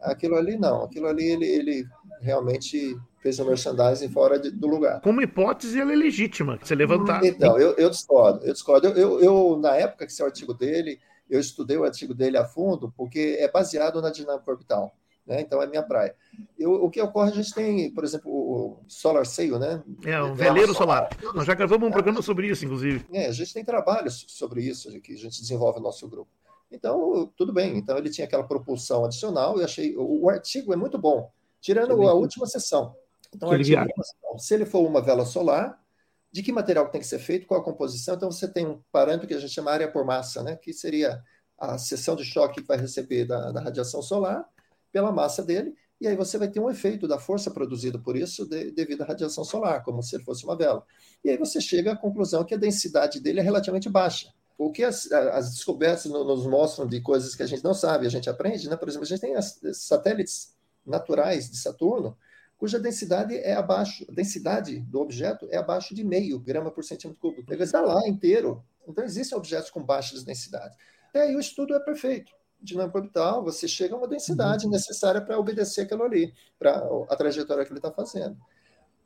Aquilo 0.01 0.37
ali 0.37 0.57
não, 0.57 0.83
aquilo 0.85 1.07
ali 1.07 1.25
ele, 1.25 1.47
ele 1.47 1.87
realmente 2.21 2.97
fez 3.23 3.39
um 3.39 3.45
merchandising 3.45 4.09
fora 4.09 4.39
de, 4.39 4.51
do 4.51 4.67
lugar. 4.67 5.01
Como 5.01 5.23
hipótese, 5.23 5.81
ela 5.81 5.93
é 5.93 5.97
legítima, 5.97 6.59
você 6.61 6.75
levantar. 6.75 7.25
Então, 7.25 7.59
eu, 7.59 7.75
eu 7.77 7.89
discordo, 7.89 8.45
eu 8.45 8.53
discordo. 8.53 8.89
Eu, 8.89 8.97
eu, 8.97 9.21
eu, 9.21 9.59
na 9.59 9.77
época 9.77 10.05
que 10.05 10.13
esse 10.13 10.23
artigo 10.23 10.53
dele, 10.53 10.99
eu 11.31 11.39
estudei 11.39 11.77
o 11.77 11.85
artigo 11.85 12.13
dele 12.13 12.37
a 12.37 12.45
fundo, 12.45 12.93
porque 12.97 13.37
é 13.39 13.51
baseado 13.51 14.03
na 14.03 14.11
dinâmica 14.11 14.51
orbital. 14.51 14.93
Né? 15.27 15.41
Então 15.41 15.63
é 15.63 15.67
minha 15.67 15.83
praia. 15.83 16.15
Eu, 16.59 16.73
o 16.73 16.91
que 16.91 17.01
ocorre, 17.01 17.31
a 17.31 17.35
gente 17.35 17.55
tem, 17.55 17.91
por 17.93 18.05
exemplo, 18.05 18.31
o 18.31 18.85
Solar 18.89 19.25
Sail, 19.25 19.59
né? 19.59 19.83
É, 20.05 20.21
um 20.21 20.35
veleiro 20.35 20.75
solar. 20.75 21.09
Nós 21.35 21.47
já 21.47 21.55
gravamos 21.55 21.89
um 21.89 21.93
programa 21.93 22.23
sobre 22.23 22.49
isso, 22.49 22.65
inclusive. 22.65 23.07
É, 23.13 23.27
a 23.27 23.33
gente 23.33 23.55
tem 23.55 23.65
trabalhos 23.65 24.25
sobre 24.29 24.63
isso 24.63 24.91
que 25.01 25.13
a 25.13 25.17
gente 25.17 25.41
desenvolve 25.41 25.79
no 25.79 25.85
nosso 25.85 26.09
grupo. 26.09 26.31
Então, 26.71 27.31
tudo 27.37 27.53
bem. 27.53 27.77
Então, 27.77 27.97
ele 27.99 28.11
tinha 28.11 28.27
aquela 28.27 28.45
propulsão 28.45 29.05
adicional. 29.05 29.59
Eu 29.59 29.65
achei. 29.65 29.97
O, 29.97 30.25
o 30.25 30.31
artigo 30.31 30.73
é 30.73 30.77
muito 30.77 30.99
bom, 30.99 31.31
tirando 31.61 31.93
a 32.03 32.15
última 32.15 32.47
sessão. 32.47 32.97
Então, 33.35 33.51
artigo, 33.51 33.81
é 33.81 34.39
se 34.39 34.55
ele 34.55 34.65
for 34.65 34.81
uma 34.81 35.01
vela 35.01 35.25
solar, 35.25 35.81
de 36.33 36.43
que 36.43 36.51
material 36.51 36.89
tem 36.89 37.01
que 37.01 37.07
ser 37.07 37.19
feito, 37.19 37.47
qual 37.47 37.61
a 37.61 37.65
composição. 37.65 38.15
Então, 38.15 38.31
você 38.31 38.49
tem 38.49 38.67
um 38.67 38.81
parâmetro 38.91 39.29
que 39.29 39.35
a 39.35 39.39
gente 39.39 39.53
chama 39.53 39.71
área 39.71 39.91
por 39.91 40.05
massa, 40.05 40.43
né? 40.43 40.57
que 40.57 40.73
seria 40.73 41.23
a 41.59 41.79
seção 41.79 42.17
de 42.17 42.25
choque 42.25 42.61
que 42.61 42.67
vai 42.67 42.79
receber 42.79 43.27
da, 43.27 43.53
da 43.53 43.61
radiação 43.61 44.03
solar, 44.03 44.45
pela 44.93 45.11
massa 45.11 45.43
dele, 45.43 45.75
e 46.03 46.09
aí 46.09 46.17
você 46.17 46.37
vai 46.37 46.49
ter 46.49 46.59
um 46.59 46.69
efeito 46.69 47.07
da 47.07 47.17
força 47.17 47.49
produzida 47.49 47.97
por 47.97 48.17
isso 48.17 48.45
de, 48.45 48.73
devido 48.73 49.03
à 49.03 49.05
radiação 49.05 49.45
solar, 49.45 49.85
como 49.85 50.03
se 50.03 50.19
fosse 50.25 50.45
uma 50.45 50.57
vela. 50.57 50.85
E 51.25 51.31
aí 51.31 51.37
você 51.37 51.61
chega 51.61 51.93
à 51.93 51.97
conclusão 51.97 52.45
que 52.45 52.55
a 52.55 52.59
densidade 52.59 53.21
dele 53.21 53.39
é 53.39 53.43
relativamente 53.43 53.89
baixa. 53.89 54.35
O 54.59 54.73
que 54.73 54.83
as, 54.83 55.11
as 55.13 55.51
descobertas 55.51 56.05
nos 56.07 56.45
mostram 56.45 56.89
de 56.89 57.01
coisas 57.01 57.37
que 57.37 57.43
a 57.45 57.47
gente 57.47 57.63
não 57.63 57.73
sabe, 57.73 58.05
a 58.05 58.11
gente 58.11 58.29
aprende, 58.29 58.69
né? 58.69 58.77
Por 58.77 58.89
exemplo, 58.89 59.05
a 59.05 59.09
gente 59.09 59.21
tem 59.21 59.37
as, 59.37 59.61
satélites 59.75 60.57
naturais 60.85 61.49
de 61.49 61.57
Saturno, 61.57 62.19
cuja 62.59 62.81
densidade 62.81 63.37
é 63.37 63.55
abaixo, 63.55 64.05
a 64.09 64.13
densidade 64.13 64.81
do 64.81 65.01
objeto 65.01 65.47
é 65.53 65.57
abaixo 65.57 65.95
de 65.95 66.03
meio 66.03 66.41
grama 66.41 66.73
por 66.73 66.83
centímetro 66.83 67.21
cúbico. 67.21 67.53
Ele 67.53 67.63
está 67.63 67.81
lá 67.81 68.09
inteiro. 68.09 68.65
Então, 68.89 69.05
existem 69.05 69.39
objetos 69.39 69.71
com 69.71 69.81
baixas 69.81 70.25
densidades. 70.25 70.77
E 71.15 71.19
aí 71.19 71.37
o 71.37 71.41
estudo 71.41 71.77
é 71.77 71.81
perfeito 71.81 72.33
dinâmica 72.63 72.99
orbital, 72.99 73.43
você 73.43 73.67
chega 73.67 73.95
a 73.95 73.99
uma 73.99 74.09
densidade 74.09 74.67
uhum. 74.67 74.73
necessária 74.73 75.21
para 75.21 75.39
obedecer 75.39 75.83
aquilo 75.83 76.05
ali, 76.05 76.33
para 76.59 76.87
a 77.09 77.17
trajetória 77.17 77.65
que 77.65 77.73
ele 77.73 77.79
está 77.79 77.91
fazendo. 77.91 78.37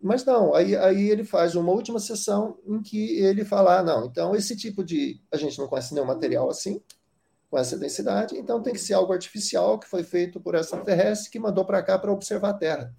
Mas 0.01 0.25
não, 0.25 0.55
aí, 0.55 0.77
aí 0.77 1.11
ele 1.11 1.25
faz 1.25 1.55
uma 1.55 1.73
última 1.73 1.99
sessão 1.99 2.59
em 2.67 2.83
que 2.83 3.19
ele 3.19 3.45
fala: 3.45 3.79
ah, 3.79 3.83
não, 3.83 4.07
então 4.07 4.37
esse 4.37 4.57
tipo 4.57 4.85
de. 4.85 5.21
A 5.33 5.37
gente 5.37 5.59
não 5.59 5.67
conhece 5.67 5.95
nenhum 5.95 6.07
material 6.07 6.51
assim, 6.51 6.81
com 7.51 7.59
essa 7.59 7.79
densidade, 7.79 8.37
então 8.37 8.63
tem 8.63 8.75
que 8.75 8.81
ser 8.81 8.95
algo 8.95 9.13
artificial 9.13 9.79
que 9.79 9.89
foi 9.89 10.03
feito 10.03 10.39
por 10.41 10.55
extraterrestre 10.55 11.31
que 11.31 11.39
mandou 11.39 11.65
para 11.65 11.83
cá 11.83 11.99
para 11.99 12.13
observar 12.13 12.51
a 12.51 12.55
Terra. 12.55 12.95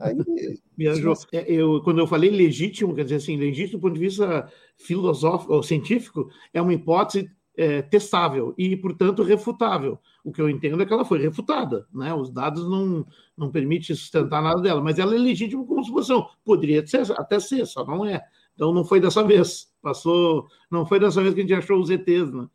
Aí, 0.00 0.16
é, 1.32 1.44
eu, 1.46 1.80
quando 1.82 2.00
eu 2.00 2.06
falei 2.06 2.30
legítimo, 2.30 2.94
quer 2.94 3.04
dizer 3.04 3.16
assim, 3.16 3.36
legítimo 3.36 3.78
do 3.78 3.82
ponto 3.82 3.94
de 3.94 4.00
vista 4.00 4.50
filosófico 4.76 5.54
ou 5.54 5.62
científico, 5.62 6.28
é 6.52 6.60
uma 6.60 6.74
hipótese 6.74 7.30
é, 7.56 7.82
testável 7.82 8.54
e, 8.56 8.76
portanto, 8.76 9.22
refutável. 9.22 9.98
O 10.24 10.32
que 10.32 10.40
eu 10.40 10.48
entendo 10.48 10.82
é 10.82 10.86
que 10.86 10.92
ela 10.92 11.04
foi 11.04 11.20
refutada, 11.20 11.86
né? 11.92 12.14
Os 12.14 12.30
dados 12.30 12.68
não, 12.68 13.06
não 13.36 13.50
permitem 13.50 13.94
sustentar 13.94 14.42
nada 14.42 14.60
dela, 14.60 14.80
mas 14.80 14.98
ela 14.98 15.14
é 15.14 15.18
legítima 15.18 15.64
como 15.66 15.84
suposição. 15.84 16.28
Poderia 16.44 16.86
ser, 16.86 17.10
até 17.12 17.40
ser, 17.40 17.66
só 17.66 17.84
não 17.84 18.04
é. 18.04 18.22
Então 18.54 18.72
não 18.72 18.84
foi 18.84 19.00
dessa 19.00 19.24
vez. 19.24 19.70
Passou, 19.82 20.46
não 20.70 20.86
foi 20.86 21.00
dessa 21.00 21.20
vez 21.20 21.34
que 21.34 21.40
a 21.40 21.42
gente 21.42 21.54
achou 21.54 21.80
os 21.80 21.90
ETs, 21.90 22.32
né? 22.32 22.46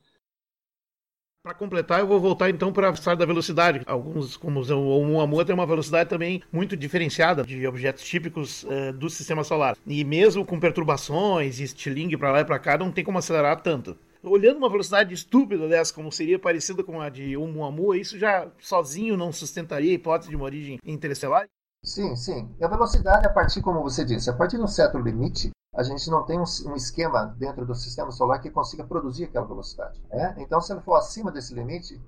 Para 1.43 1.53
completar, 1.53 2.01
eu 2.01 2.07
vou 2.07 2.19
voltar 2.19 2.49
então 2.49 2.73
para 2.73 2.89
a 2.89 2.91
história 2.91 3.17
da 3.17 3.25
velocidade. 3.25 3.81
Alguns, 3.85 4.35
como 4.35 4.59
o 4.61 4.87
Oumuamua, 4.87 5.45
tem 5.45 5.55
uma 5.55 5.65
velocidade 5.65 6.09
também 6.09 6.41
muito 6.51 6.75
diferenciada 6.75 7.43
de 7.43 7.65
objetos 7.65 8.03
típicos 8.03 8.63
uh, 8.63 8.91
do 8.91 9.09
sistema 9.09 9.45
solar. 9.45 9.77
E 9.87 10.03
mesmo 10.03 10.45
com 10.45 10.59
perturbações 10.59 11.61
e 11.61 11.63
estilingue 11.63 12.17
para 12.17 12.33
lá 12.33 12.41
e 12.41 12.45
para 12.45 12.59
cá, 12.59 12.77
não 12.77 12.91
tem 12.91 13.03
como 13.03 13.17
acelerar 13.17 13.61
tanto 13.61 13.97
olhando 14.23 14.57
uma 14.57 14.69
velocidade 14.69 15.13
estúpida 15.13 15.67
dessa, 15.67 15.93
como 15.93 16.11
seria 16.11 16.39
parecida 16.39 16.83
com 16.83 17.01
a 17.01 17.09
de 17.09 17.35
Oumuamua, 17.37 17.97
isso 17.97 18.17
já 18.17 18.51
sozinho 18.59 19.17
não 19.17 19.31
sustentaria 19.31 19.91
a 19.91 19.95
hipótese 19.95 20.29
de 20.29 20.35
uma 20.35 20.45
origem 20.45 20.79
interestelar? 20.83 21.47
Sim, 21.83 22.15
sim. 22.15 22.53
E 22.59 22.63
a 22.63 22.67
velocidade, 22.67 23.25
a 23.25 23.29
partir, 23.29 23.61
como 23.61 23.81
você 23.81 24.03
disse, 24.03 24.29
a 24.29 24.33
partir 24.33 24.57
de 24.57 24.63
um 24.63 24.67
certo 24.67 24.97
limite, 24.97 25.51
a 25.75 25.83
gente 25.83 26.09
não 26.09 26.25
tem 26.25 26.39
um, 26.39 26.43
um, 26.65 26.75
esquema 26.75 27.35
dentro 27.37 27.65
do 27.65 27.75
sistema 27.75 28.11
solar 28.11 28.41
que 28.41 28.49
consiga 28.49 28.83
produzir 28.83 29.25
aquela 29.25 29.45
velocidade. 29.45 30.01
Né? 30.09 30.35
Então, 30.39 30.59
se 30.59 30.73
ele 30.73 30.81
for 30.81 30.95
acima 30.95 31.31
desse 31.31 31.53
limite, 31.53 32.01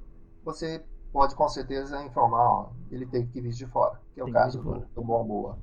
você 0.44 0.84
pode 1.14 1.36
com 1.36 1.48
certeza 1.48 2.04
informar, 2.04 2.44
ó, 2.44 2.72
ele 2.92 3.06
tem 3.06 3.28
que 3.28 3.40
vir 3.42 3.52
de 3.52 3.66
fora, 3.68 4.00
que 4.14 4.20
é 4.20 4.24
o 4.24 4.26
tem 4.26 4.34
caso 4.34 4.62
do, 4.62 4.80
do. 4.96 5.56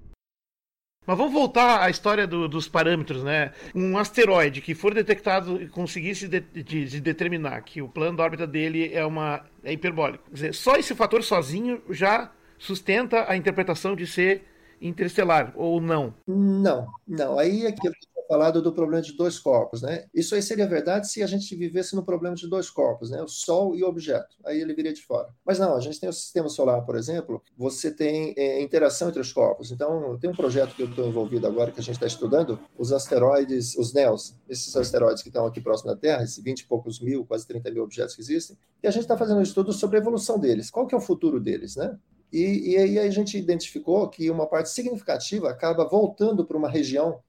Mas 1.07 1.17
vamos 1.17 1.33
voltar 1.33 1.83
à 1.83 1.89
história 1.89 2.27
do, 2.27 2.49
dos 2.49 2.69
parâmetros, 2.69 3.23
né? 3.23 3.53
Um 3.75 3.97
asteroide 3.97 4.61
que 4.61 4.75
for 4.75 4.93
detectado 4.93 5.63
e 5.63 5.69
conseguisse 5.69 6.27
de, 6.27 6.41
de, 6.41 6.85
de, 6.85 7.01
determinar 7.01 7.61
que 7.63 7.81
o 7.81 7.89
plano 7.89 8.17
de 8.17 8.23
órbita 8.23 8.47
dele 8.47 8.93
é 8.93 9.05
uma 9.07 9.45
é 9.63 9.73
hiperbólico. 9.73 10.25
Quer 10.29 10.35
dizer, 10.35 10.55
só 10.55 10.77
esse 10.77 10.95
fator 10.95 11.23
sozinho 11.23 11.81
já 11.91 12.33
sustenta 12.59 13.31
a 13.31 13.37
interpretação 13.37 13.95
de 13.95 14.07
ser 14.07 14.45
interestelar, 14.81 15.53
ou 15.55 15.81
não? 15.81 16.13
Não, 16.27 16.89
não. 17.07 17.39
Aí 17.39 17.65
é 17.65 17.69
aquilo 17.69 17.95
que 17.95 18.16
falado 18.29 18.63
do 18.63 18.73
problema 18.73 19.03
de 19.03 19.13
dois 19.13 19.39
corpos, 19.39 19.83
né? 19.83 20.07
Isso 20.15 20.35
aí 20.35 20.43
seria 20.43 20.67
verdade 20.67 21.11
se 21.11 21.23
a 21.23 21.27
gente 21.27 21.55
vivesse 21.55 21.95
no 21.95 22.05
problema 22.05 22.35
de 22.35 22.49
dois 22.49 22.71
corpos, 22.71 23.11
né? 23.11 23.23
O 23.23 23.29
Sol 23.29 23.75
e 23.75 23.83
o 23.83 23.89
objeto. 23.89 24.37
Aí 24.45 24.61
ele 24.61 24.75
viria 24.75 24.93
de 24.93 25.03
fora. 25.03 25.29
Mas 25.45 25.59
não, 25.59 25.75
a 25.75 25.81
gente 25.81 26.01
tem 26.01 26.09
o 26.09 26.13
sistema 26.13 26.49
solar, 26.49 26.85
por 26.85 26.97
exemplo, 26.97 27.43
você 27.57 27.91
tem 27.91 28.35
é, 28.37 28.61
interação 28.63 29.09
entre 29.09 29.21
os 29.21 29.33
corpos. 29.33 29.71
Então, 29.71 30.19
tem 30.19 30.31
um 30.31 30.35
projeto 30.35 30.75
que 30.75 30.83
eu 30.83 30.89
estou 30.89 31.07
envolvido 31.07 31.47
agora 31.47 31.71
que 31.71 31.81
a 31.81 31.83
gente 31.83 31.95
está 31.95 32.07
estudando, 32.07 32.59
os 32.79 32.93
asteroides, 32.93 33.77
os 33.77 33.93
NEOs, 33.93 34.35
esses 34.49 34.75
asteroides 34.77 35.23
que 35.23 35.29
estão 35.29 35.47
aqui 35.47 35.61
próximo 35.61 35.91
da 35.91 35.97
Terra, 35.97 36.23
esses 36.23 36.43
20 36.43 36.61
e 36.61 36.67
poucos 36.67 37.01
mil, 37.01 37.25
quase 37.25 37.47
30 37.47 37.71
mil 37.71 37.83
objetos 37.83 38.15
que 38.15 38.23
existem, 38.23 38.57
e 38.83 38.87
a 38.87 38.91
gente 38.91 39.03
está 39.03 39.17
fazendo 39.17 39.39
um 39.39 39.43
estudo 39.43 39.73
sobre 39.73 39.97
a 39.97 40.01
evolução 40.01 40.39
deles. 40.39 40.71
Qual 40.71 40.87
que 40.87 40.95
é 40.95 40.99
o 40.99 41.01
futuro 41.01 41.41
deles, 41.41 41.77
né? 41.77 41.99
E, 42.33 42.73
e, 42.73 42.77
aí 42.77 42.99
a 42.99 43.11
gente 43.11 43.39
identificou 43.39 44.09
que 44.09 44.31
uma 44.31 44.47
parte 44.47 44.69
significativa 44.69 45.49
acaba 45.49 45.89
voltando 45.89 46.45
para 46.45 46.57
uma 46.57 46.69
região 46.69 47.21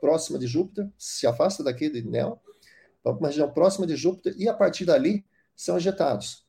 próxima 0.00 0.38
de 0.38 0.46
Júpiter, 0.46 0.88
se 0.98 1.26
afasta 1.26 1.62
daqui 1.62 1.88
de 1.88 2.02
Neo, 2.02 2.38
vão 3.02 3.14
para 3.14 3.20
uma 3.20 3.28
região 3.28 3.50
próxima 3.50 3.86
de 3.86 3.96
Júpiter 3.96 4.34
e 4.38 4.48
a 4.48 4.54
partir 4.54 4.84
dali 4.84 5.24
são 5.56 5.76
ejetados. 5.76 6.44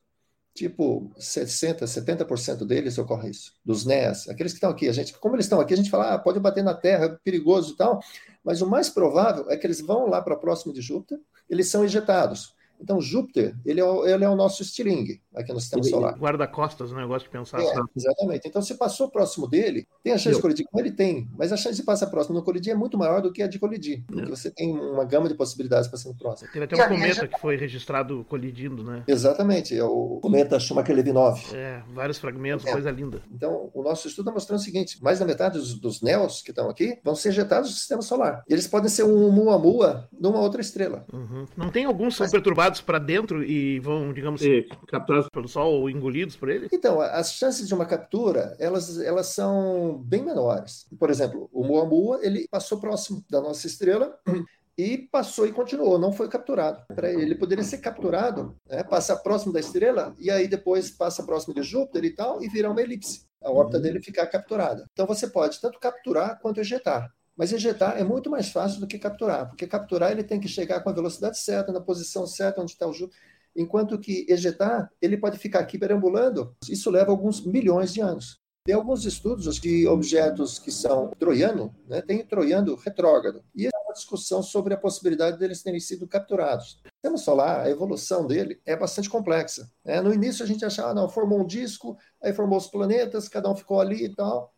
Tipo, 0.54 1.12
60%, 1.18 1.82
70% 1.84 2.64
deles 2.64 2.96
ocorre 2.96 3.28
isso, 3.28 3.52
dos 3.62 3.84
NES, 3.84 4.26
aqueles 4.28 4.52
que 4.52 4.56
estão 4.56 4.70
aqui. 4.70 4.88
A 4.88 4.92
gente, 4.92 5.12
como 5.18 5.36
eles 5.36 5.44
estão 5.44 5.60
aqui, 5.60 5.74
a 5.74 5.76
gente 5.76 5.90
fala, 5.90 6.14
ah, 6.14 6.18
pode 6.18 6.40
bater 6.40 6.64
na 6.64 6.72
Terra, 6.72 7.04
é 7.04 7.08
perigoso 7.22 7.74
e 7.74 7.76
tal, 7.76 8.00
mas 8.42 8.62
o 8.62 8.66
mais 8.66 8.88
provável 8.88 9.50
é 9.50 9.56
que 9.58 9.66
eles 9.66 9.82
vão 9.82 10.06
lá 10.06 10.22
para 10.22 10.34
próximo 10.34 10.72
de 10.72 10.80
Júpiter, 10.80 11.18
eles 11.48 11.68
são 11.68 11.84
ejetados. 11.84 12.55
Então, 12.80 13.00
Júpiter, 13.00 13.56
ele 13.64 13.80
é 13.80 13.84
o, 13.84 14.06
ele 14.06 14.24
é 14.24 14.28
o 14.28 14.36
nosso 14.36 14.62
estilingue 14.62 15.20
aqui 15.34 15.52
no 15.52 15.60
sistema 15.60 15.82
ele, 15.82 15.90
solar. 15.90 16.18
Guarda-costas, 16.18 16.92
né? 16.92 17.02
Eu 17.02 17.08
gosto 17.08 17.24
de 17.26 17.30
pensar 17.30 17.60
é, 17.60 17.64
assim. 17.64 17.80
Exatamente. 17.94 18.48
Então, 18.48 18.62
se 18.62 18.74
passou 18.74 19.10
próximo 19.10 19.46
dele, 19.46 19.86
tem 20.02 20.12
a 20.12 20.18
chance 20.18 20.30
Eu. 20.30 20.36
de 20.36 20.42
colidir 20.42 20.66
com 20.70 20.80
ele? 20.80 20.90
Tem. 20.90 21.28
Mas 21.36 21.52
a 21.52 21.56
chance 21.56 21.76
de 21.76 21.82
passar 21.82 22.06
próximo 22.06 22.34
não 22.34 22.42
colidir 22.42 22.72
é 22.72 22.74
muito 22.74 22.96
maior 22.96 23.20
do 23.20 23.32
que 23.32 23.42
a 23.42 23.46
de 23.46 23.58
colidir. 23.58 24.04
Porque 24.06 24.30
você 24.30 24.50
tem 24.50 24.72
uma 24.72 25.04
gama 25.04 25.28
de 25.28 25.34
possibilidades 25.34 25.88
para 25.88 25.98
ser 25.98 26.14
próximo. 26.14 26.50
Teve 26.52 26.64
até 26.64 26.76
um 26.76 26.88
cometa 26.88 27.14
já... 27.14 27.28
que 27.28 27.40
foi 27.40 27.56
registrado 27.56 28.24
colidindo, 28.28 28.82
né? 28.82 29.04
Exatamente. 29.06 29.76
É 29.76 29.84
o 29.84 30.18
cometa 30.20 30.58
Schumacher-Levinov. 30.58 31.54
É, 31.54 31.82
vários 31.94 32.18
fragmentos, 32.18 32.66
é. 32.66 32.72
coisa 32.72 32.90
linda. 32.90 33.22
Então, 33.32 33.70
o 33.74 33.82
nosso 33.82 34.08
estudo 34.08 34.26
está 34.26 34.32
mostrando 34.32 34.60
o 34.60 34.62
seguinte: 34.62 35.02
mais 35.02 35.18
da 35.18 35.24
metade 35.24 35.58
dos, 35.58 35.74
dos 35.74 36.02
NEOs 36.02 36.42
que 36.42 36.50
estão 36.50 36.68
aqui 36.68 36.98
vão 37.04 37.14
ser 37.14 37.28
ejetados 37.28 37.70
do 37.70 37.76
sistema 37.76 38.02
solar. 38.02 38.42
E 38.48 38.52
eles 38.52 38.66
podem 38.66 38.88
ser 38.88 39.04
um 39.04 39.30
Muamua 39.30 40.08
numa 40.18 40.40
outra 40.40 40.60
estrela. 40.60 41.04
Uhum. 41.12 41.46
Não 41.56 41.70
tem 41.70 41.84
alguns 41.84 42.16
são 42.16 42.28
perturbados 42.28 42.65
para 42.80 42.98
dentro 42.98 43.42
e 43.42 43.78
vão, 43.80 44.12
digamos, 44.12 44.40
ser 44.40 44.68
capturados 44.88 45.28
pelo 45.30 45.48
Sol 45.48 45.80
ou 45.80 45.90
engolidos 45.90 46.36
por 46.36 46.48
ele? 46.48 46.68
Então, 46.72 47.00
as 47.00 47.32
chances 47.32 47.66
de 47.66 47.74
uma 47.74 47.86
captura, 47.86 48.56
elas, 48.58 48.98
elas 49.00 49.28
são 49.28 50.02
bem 50.04 50.22
menores. 50.22 50.86
Por 50.98 51.10
exemplo, 51.10 51.48
o 51.52 51.64
Muamua, 51.64 52.20
ele 52.22 52.46
passou 52.50 52.78
próximo 52.78 53.24
da 53.30 53.40
nossa 53.40 53.66
estrela 53.66 54.18
e 54.76 54.98
passou 54.98 55.46
e 55.46 55.52
continuou, 55.52 55.98
não 55.98 56.12
foi 56.12 56.28
capturado. 56.28 56.82
Ele 57.02 57.34
poderia 57.34 57.64
ser 57.64 57.78
capturado, 57.78 58.56
né, 58.68 58.82
passar 58.84 59.16
próximo 59.16 59.52
da 59.52 59.60
estrela 59.60 60.14
e 60.18 60.30
aí 60.30 60.46
depois 60.46 60.90
passa 60.90 61.24
próximo 61.24 61.54
de 61.54 61.62
Júpiter 61.62 62.04
e 62.04 62.10
tal 62.10 62.42
e 62.42 62.48
virar 62.48 62.70
uma 62.70 62.82
elipse. 62.82 63.24
A 63.42 63.50
órbita 63.50 63.76
uhum. 63.76 63.82
dele 63.82 64.02
ficar 64.02 64.26
capturada. 64.26 64.84
Então 64.92 65.06
você 65.06 65.28
pode 65.28 65.60
tanto 65.60 65.78
capturar 65.78 66.38
quanto 66.40 66.60
ejetar. 66.60 67.10
Mas 67.36 67.52
ejetar 67.52 67.98
é 67.98 68.04
muito 68.04 68.30
mais 68.30 68.48
fácil 68.48 68.80
do 68.80 68.86
que 68.86 68.98
capturar, 68.98 69.48
porque 69.48 69.66
capturar 69.66 70.10
ele 70.10 70.24
tem 70.24 70.40
que 70.40 70.48
chegar 70.48 70.80
com 70.80 70.88
a 70.88 70.92
velocidade 70.92 71.38
certa, 71.38 71.72
na 71.72 71.80
posição 71.80 72.26
certa, 72.26 72.62
onde 72.62 72.72
está 72.72 72.86
o 72.86 72.92
Júpiter. 72.92 73.20
Enquanto 73.54 73.98
que 73.98 74.26
ejetar, 74.28 74.90
ele 75.00 75.16
pode 75.16 75.38
ficar 75.38 75.60
aqui 75.60 75.78
perambulando. 75.78 76.54
Isso 76.68 76.90
leva 76.90 77.10
alguns 77.10 77.44
milhões 77.44 77.92
de 77.92 78.00
anos. 78.00 78.38
Tem 78.66 78.74
alguns 78.74 79.04
estudos 79.04 79.60
de 79.60 79.86
objetos 79.86 80.58
que 80.58 80.72
são 80.72 81.12
troiano, 81.20 81.72
né? 81.86 82.02
tem 82.02 82.26
troiano 82.26 82.74
retrógrado. 82.74 83.44
E 83.54 83.66
é 83.66 83.70
uma 83.84 83.94
discussão 83.94 84.42
sobre 84.42 84.74
a 84.74 84.76
possibilidade 84.76 85.38
deles 85.38 85.62
terem 85.62 85.78
sido 85.78 86.08
capturados. 86.08 86.80
O 86.84 86.88
sistema 86.96 87.16
solar, 87.16 87.60
a 87.60 87.70
evolução 87.70 88.26
dele 88.26 88.60
é 88.66 88.76
bastante 88.76 89.08
complexa. 89.08 89.70
Né? 89.84 90.00
No 90.00 90.12
início 90.12 90.44
a 90.44 90.48
gente 90.48 90.64
achava, 90.64 90.92
não, 90.92 91.08
formou 91.08 91.40
um 91.40 91.46
disco, 91.46 91.96
aí 92.20 92.32
formou 92.32 92.58
os 92.58 92.66
planetas, 92.66 93.28
cada 93.28 93.48
um 93.48 93.54
ficou 93.54 93.80
ali 93.80 94.06
e 94.06 94.14
tal. 94.14 94.52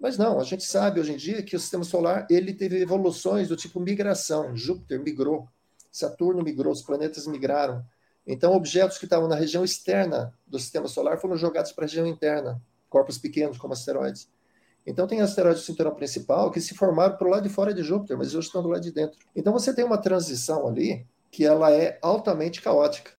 Mas 0.00 0.16
não, 0.16 0.38
a 0.38 0.44
gente 0.44 0.64
sabe 0.64 1.00
hoje 1.00 1.12
em 1.12 1.16
dia 1.16 1.42
que 1.42 1.56
o 1.56 1.60
sistema 1.60 1.82
solar 1.82 2.26
ele 2.30 2.54
teve 2.54 2.80
evoluções 2.80 3.48
do 3.48 3.56
tipo 3.56 3.80
migração. 3.80 4.56
Júpiter 4.56 5.02
migrou, 5.02 5.48
Saturno 5.90 6.42
migrou, 6.42 6.72
os 6.72 6.82
planetas 6.82 7.26
migraram. 7.26 7.84
Então, 8.26 8.52
objetos 8.52 8.98
que 8.98 9.06
estavam 9.06 9.26
na 9.26 9.34
região 9.34 9.64
externa 9.64 10.32
do 10.46 10.58
sistema 10.58 10.86
solar 10.86 11.18
foram 11.18 11.36
jogados 11.36 11.72
para 11.72 11.84
a 11.84 11.88
região 11.88 12.06
interna, 12.06 12.62
corpos 12.88 13.18
pequenos 13.18 13.58
como 13.58 13.72
asteroides. 13.72 14.28
Então, 14.86 15.06
tem 15.06 15.20
asteroides 15.20 15.62
do 15.62 15.66
cinturão 15.66 15.94
principal 15.94 16.50
que 16.50 16.60
se 16.60 16.74
formaram 16.74 17.16
para 17.16 17.26
o 17.26 17.30
lado 17.30 17.42
de 17.42 17.48
fora 17.48 17.74
de 17.74 17.82
Júpiter, 17.82 18.16
mas 18.16 18.34
hoje 18.34 18.46
estão 18.46 18.62
do 18.62 18.68
lado 18.68 18.82
de 18.82 18.92
dentro. 18.92 19.18
Então, 19.34 19.52
você 19.52 19.74
tem 19.74 19.84
uma 19.84 19.98
transição 19.98 20.68
ali 20.68 21.06
que 21.30 21.44
ela 21.44 21.72
é 21.72 21.98
altamente 22.00 22.62
caótica. 22.62 23.12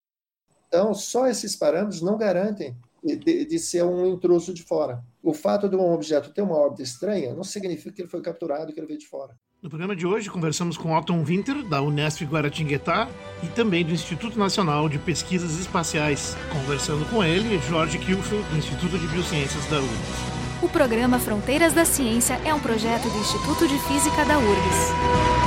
Então, 0.68 0.94
só 0.94 1.26
esses 1.26 1.56
parâmetros 1.56 2.00
não 2.00 2.16
garantem 2.16 2.76
de, 3.02 3.44
de, 3.44 3.58
ser 3.58 3.84
um 3.84 4.06
intruso 4.06 4.52
de 4.52 4.62
fora. 4.62 5.02
O 5.22 5.32
fato 5.32 5.68
de 5.68 5.76
um 5.76 5.92
objeto 5.92 6.30
ter 6.30 6.42
uma 6.42 6.56
órbita 6.56 6.82
estranha 6.82 7.34
não 7.34 7.44
significa 7.44 7.92
que 7.92 8.02
ele 8.02 8.08
foi 8.08 8.20
capturado, 8.20 8.72
que 8.72 8.80
ele 8.80 8.86
veio 8.86 8.98
de 8.98 9.06
fora. 9.06 9.34
No 9.62 9.68
programa 9.68 9.94
de 9.94 10.06
hoje, 10.06 10.30
conversamos 10.30 10.78
com 10.78 10.96
Otton 10.96 11.22
Winter, 11.22 11.62
da 11.68 11.82
Unesp 11.82 12.22
Guaratinguetá, 12.22 13.08
e 13.42 13.46
também 13.48 13.84
do 13.84 13.92
Instituto 13.92 14.38
Nacional 14.38 14.88
de 14.88 14.98
Pesquisas 14.98 15.58
Espaciais. 15.58 16.34
Conversando 16.50 17.04
com 17.10 17.22
ele, 17.22 17.58
Jorge 17.68 17.98
Kilfield, 17.98 18.48
do 18.48 18.56
Instituto 18.56 18.98
de 18.98 19.06
Biociências 19.08 19.66
da 19.66 19.78
URGS. 19.78 20.30
O 20.62 20.68
programa 20.68 21.18
Fronteiras 21.18 21.74
da 21.74 21.84
Ciência 21.84 22.40
é 22.44 22.54
um 22.54 22.60
projeto 22.60 23.08
do 23.10 23.18
Instituto 23.18 23.68
de 23.68 23.78
Física 23.80 24.24
da 24.24 24.38
URGS. 24.38 25.39